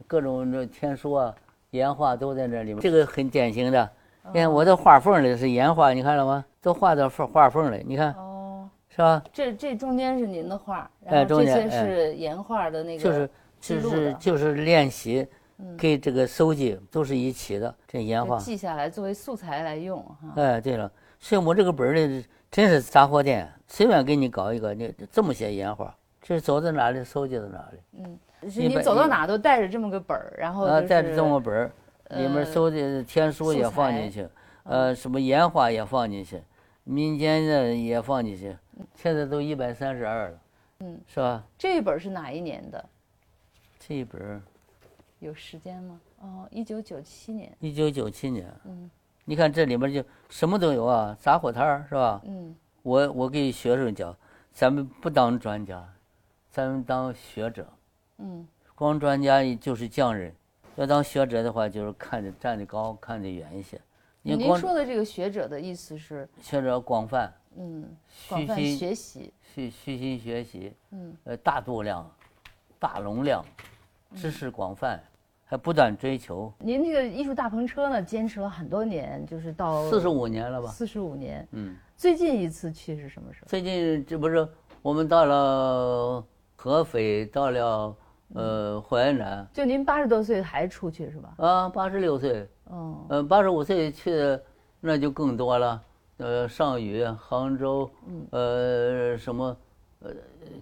[0.07, 1.35] 各种这天书啊、
[1.71, 2.81] 岩画都在这里面。
[2.81, 3.91] 这个很典型的，
[4.33, 6.45] 你看我的画缝里是岩画，你看了吗？
[6.61, 9.23] 都画到缝画缝里，你看，哦，是吧？
[9.33, 15.27] 这这中间是您的画，然后这些是岩画的那个，就是就是就是练习。
[15.79, 20.33] 给这个收集都是一起的，这岩画记下来作为素材来用哈。
[20.37, 27.79] 哎，对了，所以我这个本儿呢，真是杂货店，随便给你搞一个，你这么些岩画，这是走到哪里收集到哪里。
[27.99, 31.71] 嗯，你走到哪都带着这么个本儿，然后带着这么本儿，
[32.11, 34.29] 里面收的天书也放进去，
[34.65, 36.43] 呃，什么岩画也放进去，
[36.85, 38.57] 民间的也放进去，
[38.95, 40.39] 现在都一百三十二了，
[40.81, 41.45] 嗯，是吧？
[41.57, 42.85] 这一本是哪一年的？
[43.79, 44.43] 这一本。
[45.23, 46.01] 有时间吗？
[46.19, 47.57] 哦，一九九七年。
[47.61, 48.53] 一九九七年。
[48.65, 48.91] 嗯，
[49.25, 52.21] 你看这里面就什么都有啊，杂货摊儿是吧？
[52.25, 52.53] 嗯。
[52.83, 54.15] 我我给学生讲，
[54.51, 55.89] 咱们不当专家，
[56.51, 57.73] 咱们当学者。
[58.19, 58.47] 嗯。
[58.75, 60.35] 光专家就是匠人，
[60.75, 63.81] 要当学者的话，就是看得站得高，看得远一些。
[64.23, 66.29] 您说的这个学者的意思是？
[66.41, 67.33] 学者广泛。
[67.57, 67.97] 嗯。
[68.29, 69.33] 广泛学习。
[69.55, 70.75] 虚虚心学习。
[70.91, 71.17] 嗯。
[71.23, 72.11] 呃，大度量，
[72.81, 73.45] 大容量，
[74.17, 75.01] 知识广泛。
[75.53, 76.51] 还不断追求。
[76.61, 80.69] 您这个艺术大篷车呢，坚持了很多年，就是到四十五年了吧？
[80.69, 81.47] 四十五年。
[81.51, 81.77] 嗯。
[81.95, 83.49] 最近一次去是什么时候？
[83.49, 84.49] 最近这不是
[84.81, 86.25] 我们到了
[86.57, 87.95] 合肥，到了
[88.33, 89.47] 呃淮南。
[89.53, 91.35] 就您八十多岁还出去是吧？
[91.37, 92.49] 啊，八十六岁。
[92.71, 93.05] 哦。
[93.11, 94.43] 呃，八十五岁去的
[94.81, 95.83] 那就更多了。
[96.17, 97.91] 呃，上虞、杭州，
[98.31, 99.55] 呃，什么？
[100.05, 100.11] 呃，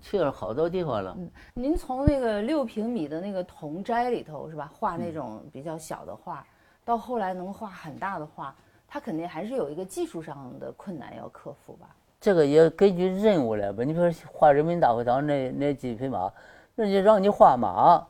[0.03, 1.14] 去了好多地方了。
[1.18, 6.47] 嗯，您从那个六平米的那个铜斋里头是吧，画那种比较小的画，
[6.84, 8.55] 到后来能画很大的画，
[8.86, 11.88] 它肯定还是有一个技术上的困难要克服吧？
[12.20, 13.82] 这个也根据任务来吧。
[13.82, 16.30] 你比如说画人民大会堂那那几匹马，
[16.74, 18.07] 那就让你画马，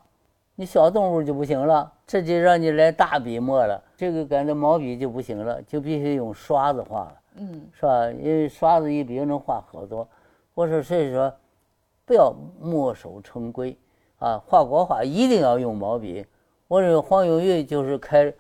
[0.57, 3.81] 你小动物就不行了，这就让你来大笔墨了。
[3.97, 8.11] 这个感觉毛笔就不行了，就必须用刷子画了，嗯是吧？
[8.11, 10.09] 因为刷子一笔能画好多。
[10.61, 11.35] 我说所以说，
[12.05, 13.75] 不要墨守成规
[14.19, 16.27] 啊，画国画一定要用毛笔。
[16.69, 18.31] 我认为黄永玉就是开，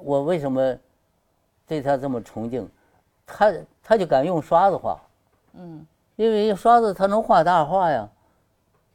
[0.00, 0.78] 我为什么
[1.66, 2.70] 对他这么崇敬？
[3.26, 5.00] 他他就敢用刷子画，
[5.54, 5.84] 嗯
[6.14, 8.08] 因为刷子他能画大画呀。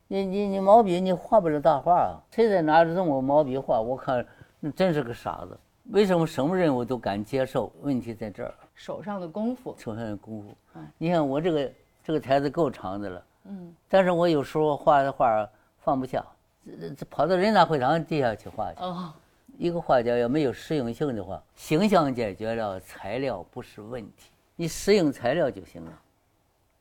[0.08, 2.16] 你你你毛笔你画不了大画啊！
[2.32, 3.82] 谁在拿着这么毛笔画？
[3.82, 4.26] 我看
[4.62, 5.60] 那真是个傻子。
[5.92, 7.70] 为什么什么任务都敢接受？
[7.82, 10.88] 问题在这儿，手上的功夫，手上的功夫嗯。
[10.98, 11.70] 你看我这个
[12.08, 15.46] 这个台子够长的了，嗯但是我有时候画的画
[15.80, 16.26] 放不下，
[16.66, 18.80] 这这跑到人大会堂地下去画去。
[18.80, 19.14] 哦，
[19.58, 25.92] 一个画家要没有实用性的话，形象解决了，材料不是问题，你适应材料就行了。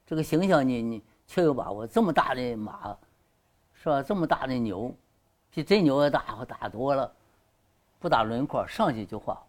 [0.07, 2.97] 这个形象你你确有把握，这么大的马，
[3.75, 4.01] 是吧？
[4.05, 4.95] 这么大的牛，
[5.51, 7.13] 比真牛要大大多了，
[7.99, 9.43] 不打轮廓上去就画，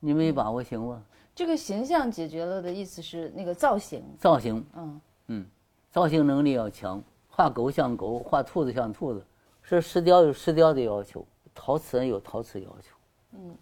[0.00, 1.02] 你没把握行吗？
[1.34, 5.46] 这个形象解决了的意思是那个造型，造型，嗯嗯，
[5.90, 9.24] 造型能力要强，画狗像狗，画兔子像兔子，
[9.62, 12.96] 是石雕有石雕的要求，陶瓷有陶瓷要求，
[13.32, 13.56] 嗯，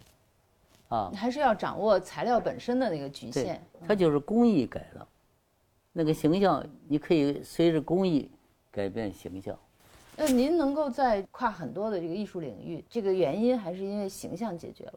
[0.89, 5.07] 啊，还是要掌握材料本身的那个局对限。，它就是工艺改了，
[5.91, 8.29] 那个形象你可以随着工艺
[8.69, 9.57] 改变形象。
[10.15, 14.93] 那您能够在跨很多的这个艺术领域，这个原因还是因为形象解决了。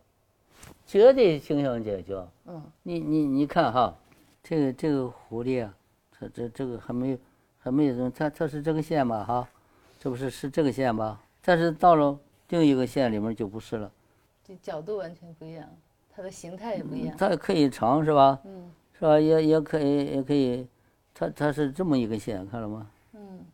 [0.86, 2.22] 绝对形象解决。
[2.46, 3.96] 嗯你你你看哈，
[4.42, 5.74] 这个这个狐狸啊，
[6.10, 7.18] 它这这个还没有
[7.58, 9.48] 还没有它它是这个线吧哈，
[9.98, 11.20] 这不是是这个线吧？
[11.42, 13.90] 但是到了另一个线里面就不是了，
[14.44, 15.68] 这角度完全不一样，
[16.14, 17.16] 它的形态也不一样。
[17.16, 18.40] 它可以长是吧？
[18.44, 19.18] 嗯是吧？
[19.20, 20.66] 也也可以也可以，
[21.12, 22.86] 它它是这么一个线，看了吗？
[23.12, 23.44] 嗯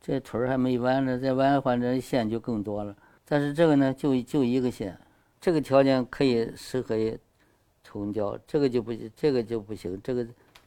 [0.00, 2.94] 这腿儿还没弯呢，再弯的话，这线就更多了。
[3.24, 4.96] 但是这个呢，就就一个线，
[5.46, 7.16] 这个条件可以适合于
[7.84, 9.96] 冲胶，这个就不这个就不行。
[10.02, 10.26] 这个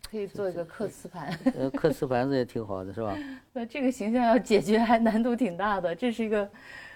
[0.09, 1.37] 可以做一个刻瓷盘。
[1.53, 3.13] 呃刻瓷盘子也挺好的，是吧？
[3.51, 6.49] 那这个形象要解决还难度挺大的，这是一个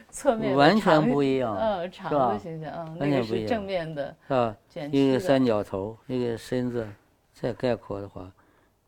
[0.10, 4.58] 侧面完全不一样嗯，长的形象，嗯，完那个是全不一样正面的是吧？
[4.90, 6.88] 一个三角头，一个身子，
[7.34, 8.32] 再概括的话，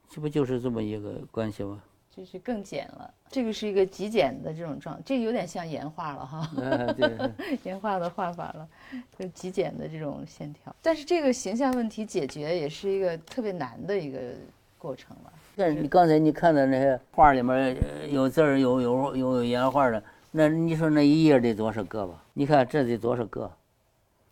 [0.07, 1.83] 这不就是这么一个关系吗？
[2.15, 7.31] 就是更简了，这个是一个极简的这种状，这个有点像岩画了哈，啊，对，
[7.63, 8.67] 岩画的画法了，
[9.19, 10.73] 就极简的这种线条。
[10.81, 14.19] 但是这个形象问题解决也是一个特别难的一个
[14.77, 15.33] 过程了。
[15.57, 20.01] 但是你刚才你看的那些画里面呃有字儿，有有有有颜画的，
[20.31, 22.23] 那你说那一页得多少个吧？
[22.33, 23.51] 你看这得多少个？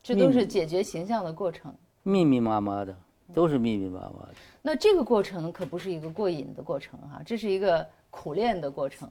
[0.01, 1.73] 这都是解决形象的过程。
[2.03, 2.95] 密密麻麻的，
[3.33, 4.35] 都是密密麻麻的。
[4.65, 9.07] 那这个过程可不是一个过瘾的过程哈，这是一个苦练的过程。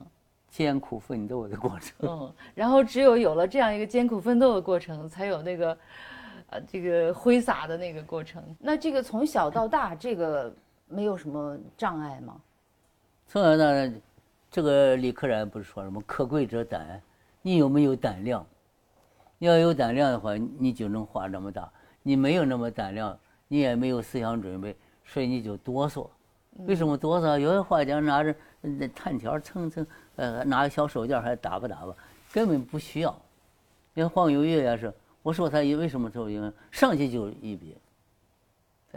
[0.49, 2.09] 艰苦奋斗的过程。
[2.09, 5.77] 嗯，然后只有有了这样一个艰苦奋斗的过程，才有那个，
[6.49, 8.43] 呃，这个挥洒的那个过程。
[8.59, 10.51] 那这个从小到大，这个
[10.87, 12.35] 没有什么障碍吗？
[13.27, 13.93] 从小到大，
[14.49, 16.01] 这个李可染不是说什么？
[16.05, 16.99] 可贵者胆，
[17.43, 18.45] 你有没有胆量？
[19.37, 21.71] 你要有胆量的话，你就能画那么大。
[22.01, 24.75] 你没有那么胆量，你也没有思想准备，
[25.05, 26.07] 所以你就哆嗦。
[26.67, 27.39] 为什么哆嗦？
[27.39, 29.85] 有的画家拿着那炭条蹭蹭，
[30.15, 31.95] 呃，拿个小手绢还打吧打吧，
[32.31, 33.15] 根本不需要。
[33.93, 36.53] 你看黄永玉也是，我说他为什么受影响？
[36.71, 37.75] 上去就一笔，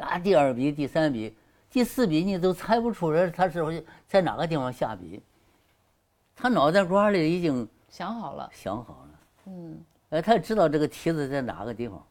[0.00, 1.34] 啊，第二笔、第三笔、
[1.70, 5.22] 第四笔你都猜不出来他是在哪个地方下笔，
[6.34, 12.02] 他脑袋瓜里已经想好了，想好了，嗯，哎，他知道这个题子在哪个地方。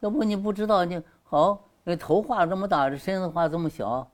[0.00, 4.10] 要不你不知道，你好，那头画这么大，这身子画这么小，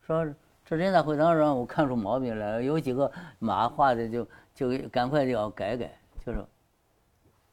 [0.00, 0.24] 说
[0.64, 3.10] 这人大会堂让我看出毛病来了，有几个
[3.40, 5.90] 马画的就就赶快就要改改，
[6.24, 6.38] 就是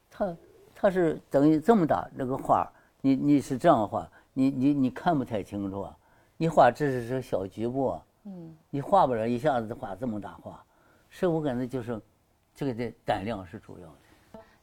[0.08, 0.36] 他
[0.76, 2.70] 他是等于这么大这个画，
[3.00, 5.96] 你你是这样画，你你你看不太清楚啊，
[6.36, 10.64] 你画只是是小局部啊，嗯，你画不了一下子画这么大画，
[11.10, 12.00] 所以我感觉就是
[12.54, 13.94] 这个的胆量是主要的。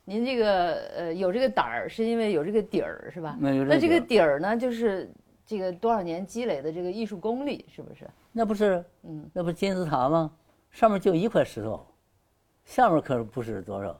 [0.05, 3.37] 您这个呃有这个胆儿，是因为有这个底儿，是吧？
[3.39, 5.09] 那有这个底儿呢，就是
[5.45, 8.09] 这个多少年积累的这个艺术功力，是不是？
[8.31, 10.31] 那不是，嗯，那不是金字塔吗？
[10.71, 11.85] 上面就一块石头，
[12.65, 13.99] 下面可不是多少。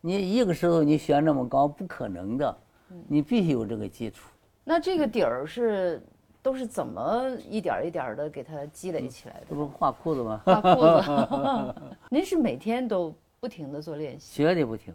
[0.00, 2.58] 你一个石头你悬那么高，不可能的，
[3.06, 4.30] 你必须有这个基础。
[4.64, 6.02] 那这个底儿是
[6.42, 9.46] 都是怎么一点儿一点儿的给它积累起来的？
[9.48, 10.40] 这不是画裤子吗？
[10.46, 11.74] 画裤子，
[12.10, 14.34] 您是每天都不停的做练习？
[14.34, 14.94] 绝对不停。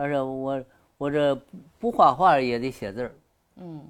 [0.00, 0.64] 而且我
[0.96, 1.42] 我这不
[1.78, 3.12] 不画画也得写字儿，
[3.56, 3.82] 嗯，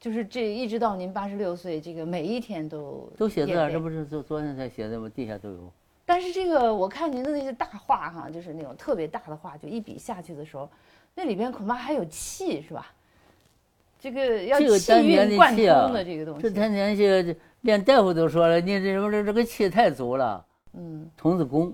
[0.00, 5.10] 就是这一直到您八十六岁，这个每一天都都写字儿，这不是昨昨天才写的吗？
[5.14, 5.72] 地下都有。
[6.04, 10.68] 但是这个我看您的那些大画哈，就是那种特别大的画，就一笔下去的时候，
[11.14, 12.90] 那里边恐怕还有气是吧？
[14.00, 21.72] 这个要气运贯气啊通的这个东西，这天天去，连大夫都说了，你这什么这这个气太足了，嗯，童子功。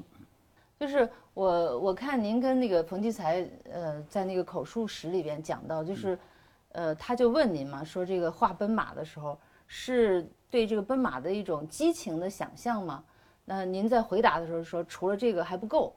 [0.78, 1.08] 就是
[1.38, 6.18] 我我看您跟那个彭基才呃在那个口述史里边讲到，就是
[6.72, 13.04] 呃他就问您嘛，说这个画奔马的时候是对这个奔马的一种激情的想象吗？
[13.44, 15.94] 那您在回答的时候说，除了这个还不够，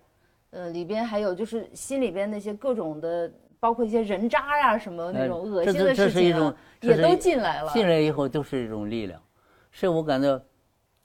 [0.52, 7.72] 呃，里边还有就是心里边那些各种的，包括一些人渣呀、什么那哎种恶心的事情、也都进来了。
[7.74, 9.20] 进来以后都是一种力量，
[9.72, 10.39] 是我感到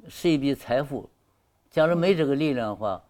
[0.09, 1.09] 是一笔财富。
[1.71, 3.03] 假如没这个力量的话，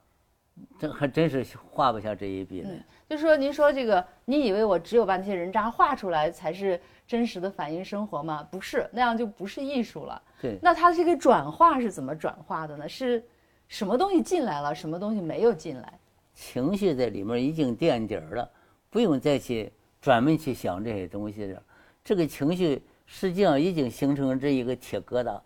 [0.79, 2.71] 这还真是画不下这一笔来。
[3.09, 8.47] 就说您说这个，你以为我只有把那些人渣画出来才是真实的反映生活吗？
[8.51, 10.21] 不是，那样就不是艺术了。
[10.41, 12.89] 对，那它这个转化是怎么转化的呢？
[12.89, 13.25] 是
[13.69, 15.99] 什么东西进来了，什么东西没有进来？
[16.35, 18.51] 情绪在里面已经垫底儿了，
[18.91, 21.63] 不用再去专门去想这些东西了。
[22.05, 25.41] 这个情绪实际上已经形成这一个铁疙瘩，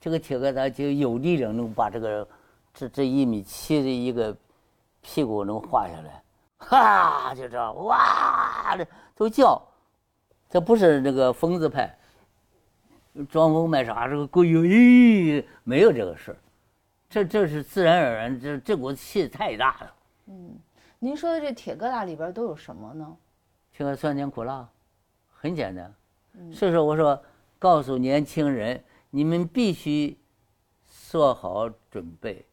[0.00, 2.28] 这个铁疙瘩就有力量能把这个
[2.72, 4.36] 这这一米七的一个
[5.08, 6.22] 屁股能画下来，
[6.58, 8.84] 哈，就这样哇，这
[9.14, 9.62] 都叫，
[10.50, 11.96] 这不是那个疯子派，
[13.30, 16.36] 装疯卖傻，这个鬼哟咦，没有这个事儿，
[17.08, 19.94] 这这是自然而然，这这股气太大了。
[20.26, 20.58] 嗯
[20.98, 23.16] 您说的这铁疙瘩里边都有什么呢？
[23.72, 24.68] 这个酸甜苦辣，
[25.32, 25.94] 很简单。
[26.52, 27.22] 所以说，我说
[27.60, 30.18] 告诉年轻人，你们必须
[31.10, 32.44] 做好准备，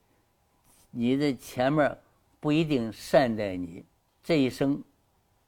[0.92, 1.98] 你的前面
[2.44, 3.86] 不一定善待你，
[4.22, 4.84] 这一生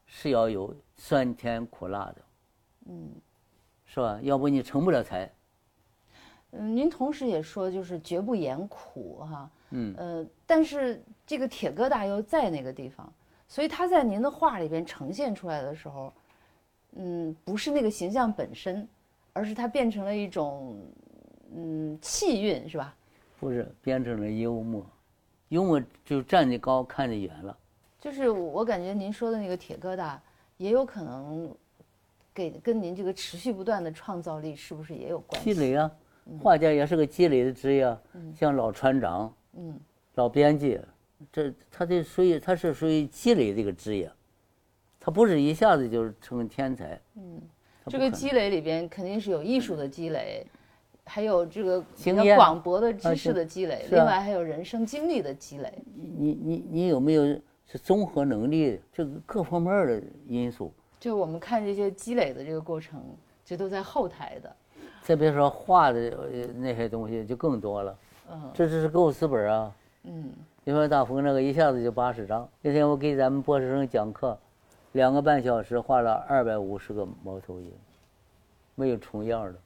[0.05, 2.15] 是要有酸甜苦辣的，
[2.85, 3.11] 嗯，
[3.83, 4.17] 是吧？
[4.23, 5.29] 要不你成不了才。
[6.51, 13.11] 嗯，您同时也说就是绝不言苦哈，嗯，呃，但是这个铁疙瘩又在那个地方，
[13.45, 16.13] 所以它在您的画里边呈现出来的时候，
[16.93, 18.87] 嗯，不是那个形象本身，
[19.33, 20.79] 而是它变成了一种
[21.53, 22.95] 嗯气韵，是吧？
[23.37, 24.89] 不是变成了幽默，
[25.55, 27.57] 幽默就站得高看得远了。
[27.97, 30.17] 就是我感觉您说的那个铁疙瘩，
[30.57, 31.49] 也有可能
[32.33, 35.53] 给跟您这个持续不断的创造力是不是也有关系？
[35.53, 35.89] 积累啊，
[36.41, 38.01] 画家也是个积累的职业啊，
[38.37, 39.79] 像老船长，嗯，
[40.15, 40.77] 老编辑，
[41.31, 44.11] 这他这属于他是属于积累这个职业，
[44.99, 47.41] 他不是一下子就成天才，嗯，
[47.87, 50.45] 这个积累里边肯定是有艺术的积累，
[51.05, 55.71] 还有这个比较经验广博的知识的积累，另外还有人生经历的积累。
[55.93, 57.23] 你你你有没有
[57.67, 60.73] 是综合能力这个各方面的因素？
[60.99, 63.01] 就我们看这些积累的这个过程，
[63.45, 64.55] 这都在后台的。
[65.03, 67.97] 再别说画的呃那些东西就更多了，
[68.31, 69.71] 嗯这只是构思本啊。
[70.03, 70.31] 嗯，
[70.63, 74.35] 你说大鹏那个一下子就八十张，那天我给咱们博士生讲课，
[74.93, 77.71] 两个半小时画了二百五十个猫头鹰，
[78.73, 79.59] 没有重样的。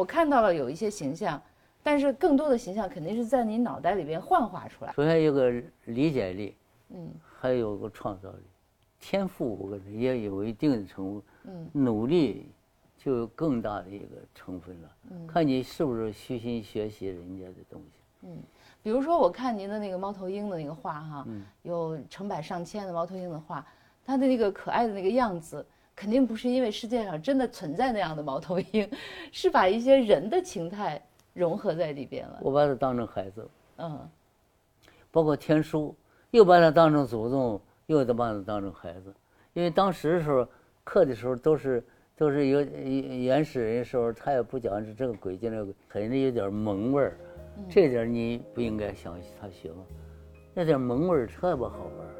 [0.00, 1.38] 我看到了有一些形象，
[1.82, 4.92] 但是更多的形象肯定是在你脑袋里边幻化出来。
[4.94, 5.52] 首先有个
[5.84, 6.56] 理解力，
[6.88, 8.38] 嗯，还有个创造力，
[8.98, 12.50] 天赋我感觉也有一定的成分，嗯，努力
[12.96, 18.38] 就有更大的一个成分了，嗯，看你是不是虚心学习人家的东西，嗯
[18.82, 21.26] 比如说，我看您的那个猫头鹰的那个画哈，
[21.60, 23.62] 有成百上千的猫头鹰的画，
[24.06, 25.66] 它的那个可爱的那个样子，
[26.00, 28.90] 肯定不是因为世界上真的存在那样的猫头鹰，
[29.30, 30.98] 是把一些人的情态
[31.34, 32.38] 融合在里边了。
[32.40, 33.46] 我把它当成孩子，
[33.76, 34.08] 嗯
[35.10, 35.94] 包括天书，
[36.30, 39.14] 又把它当成祖宗，又得把它当成孩子，
[39.52, 40.48] 因为当时的时候
[40.84, 41.84] 刻的时候都是
[42.16, 47.18] 都是有原始人的时候，他也不讲是这个鬼劲那个，肯定有点蒙味儿，
[47.68, 49.84] 这点你不应该想他学吗？
[50.54, 52.19] 那点蒙味儿特别好玩儿。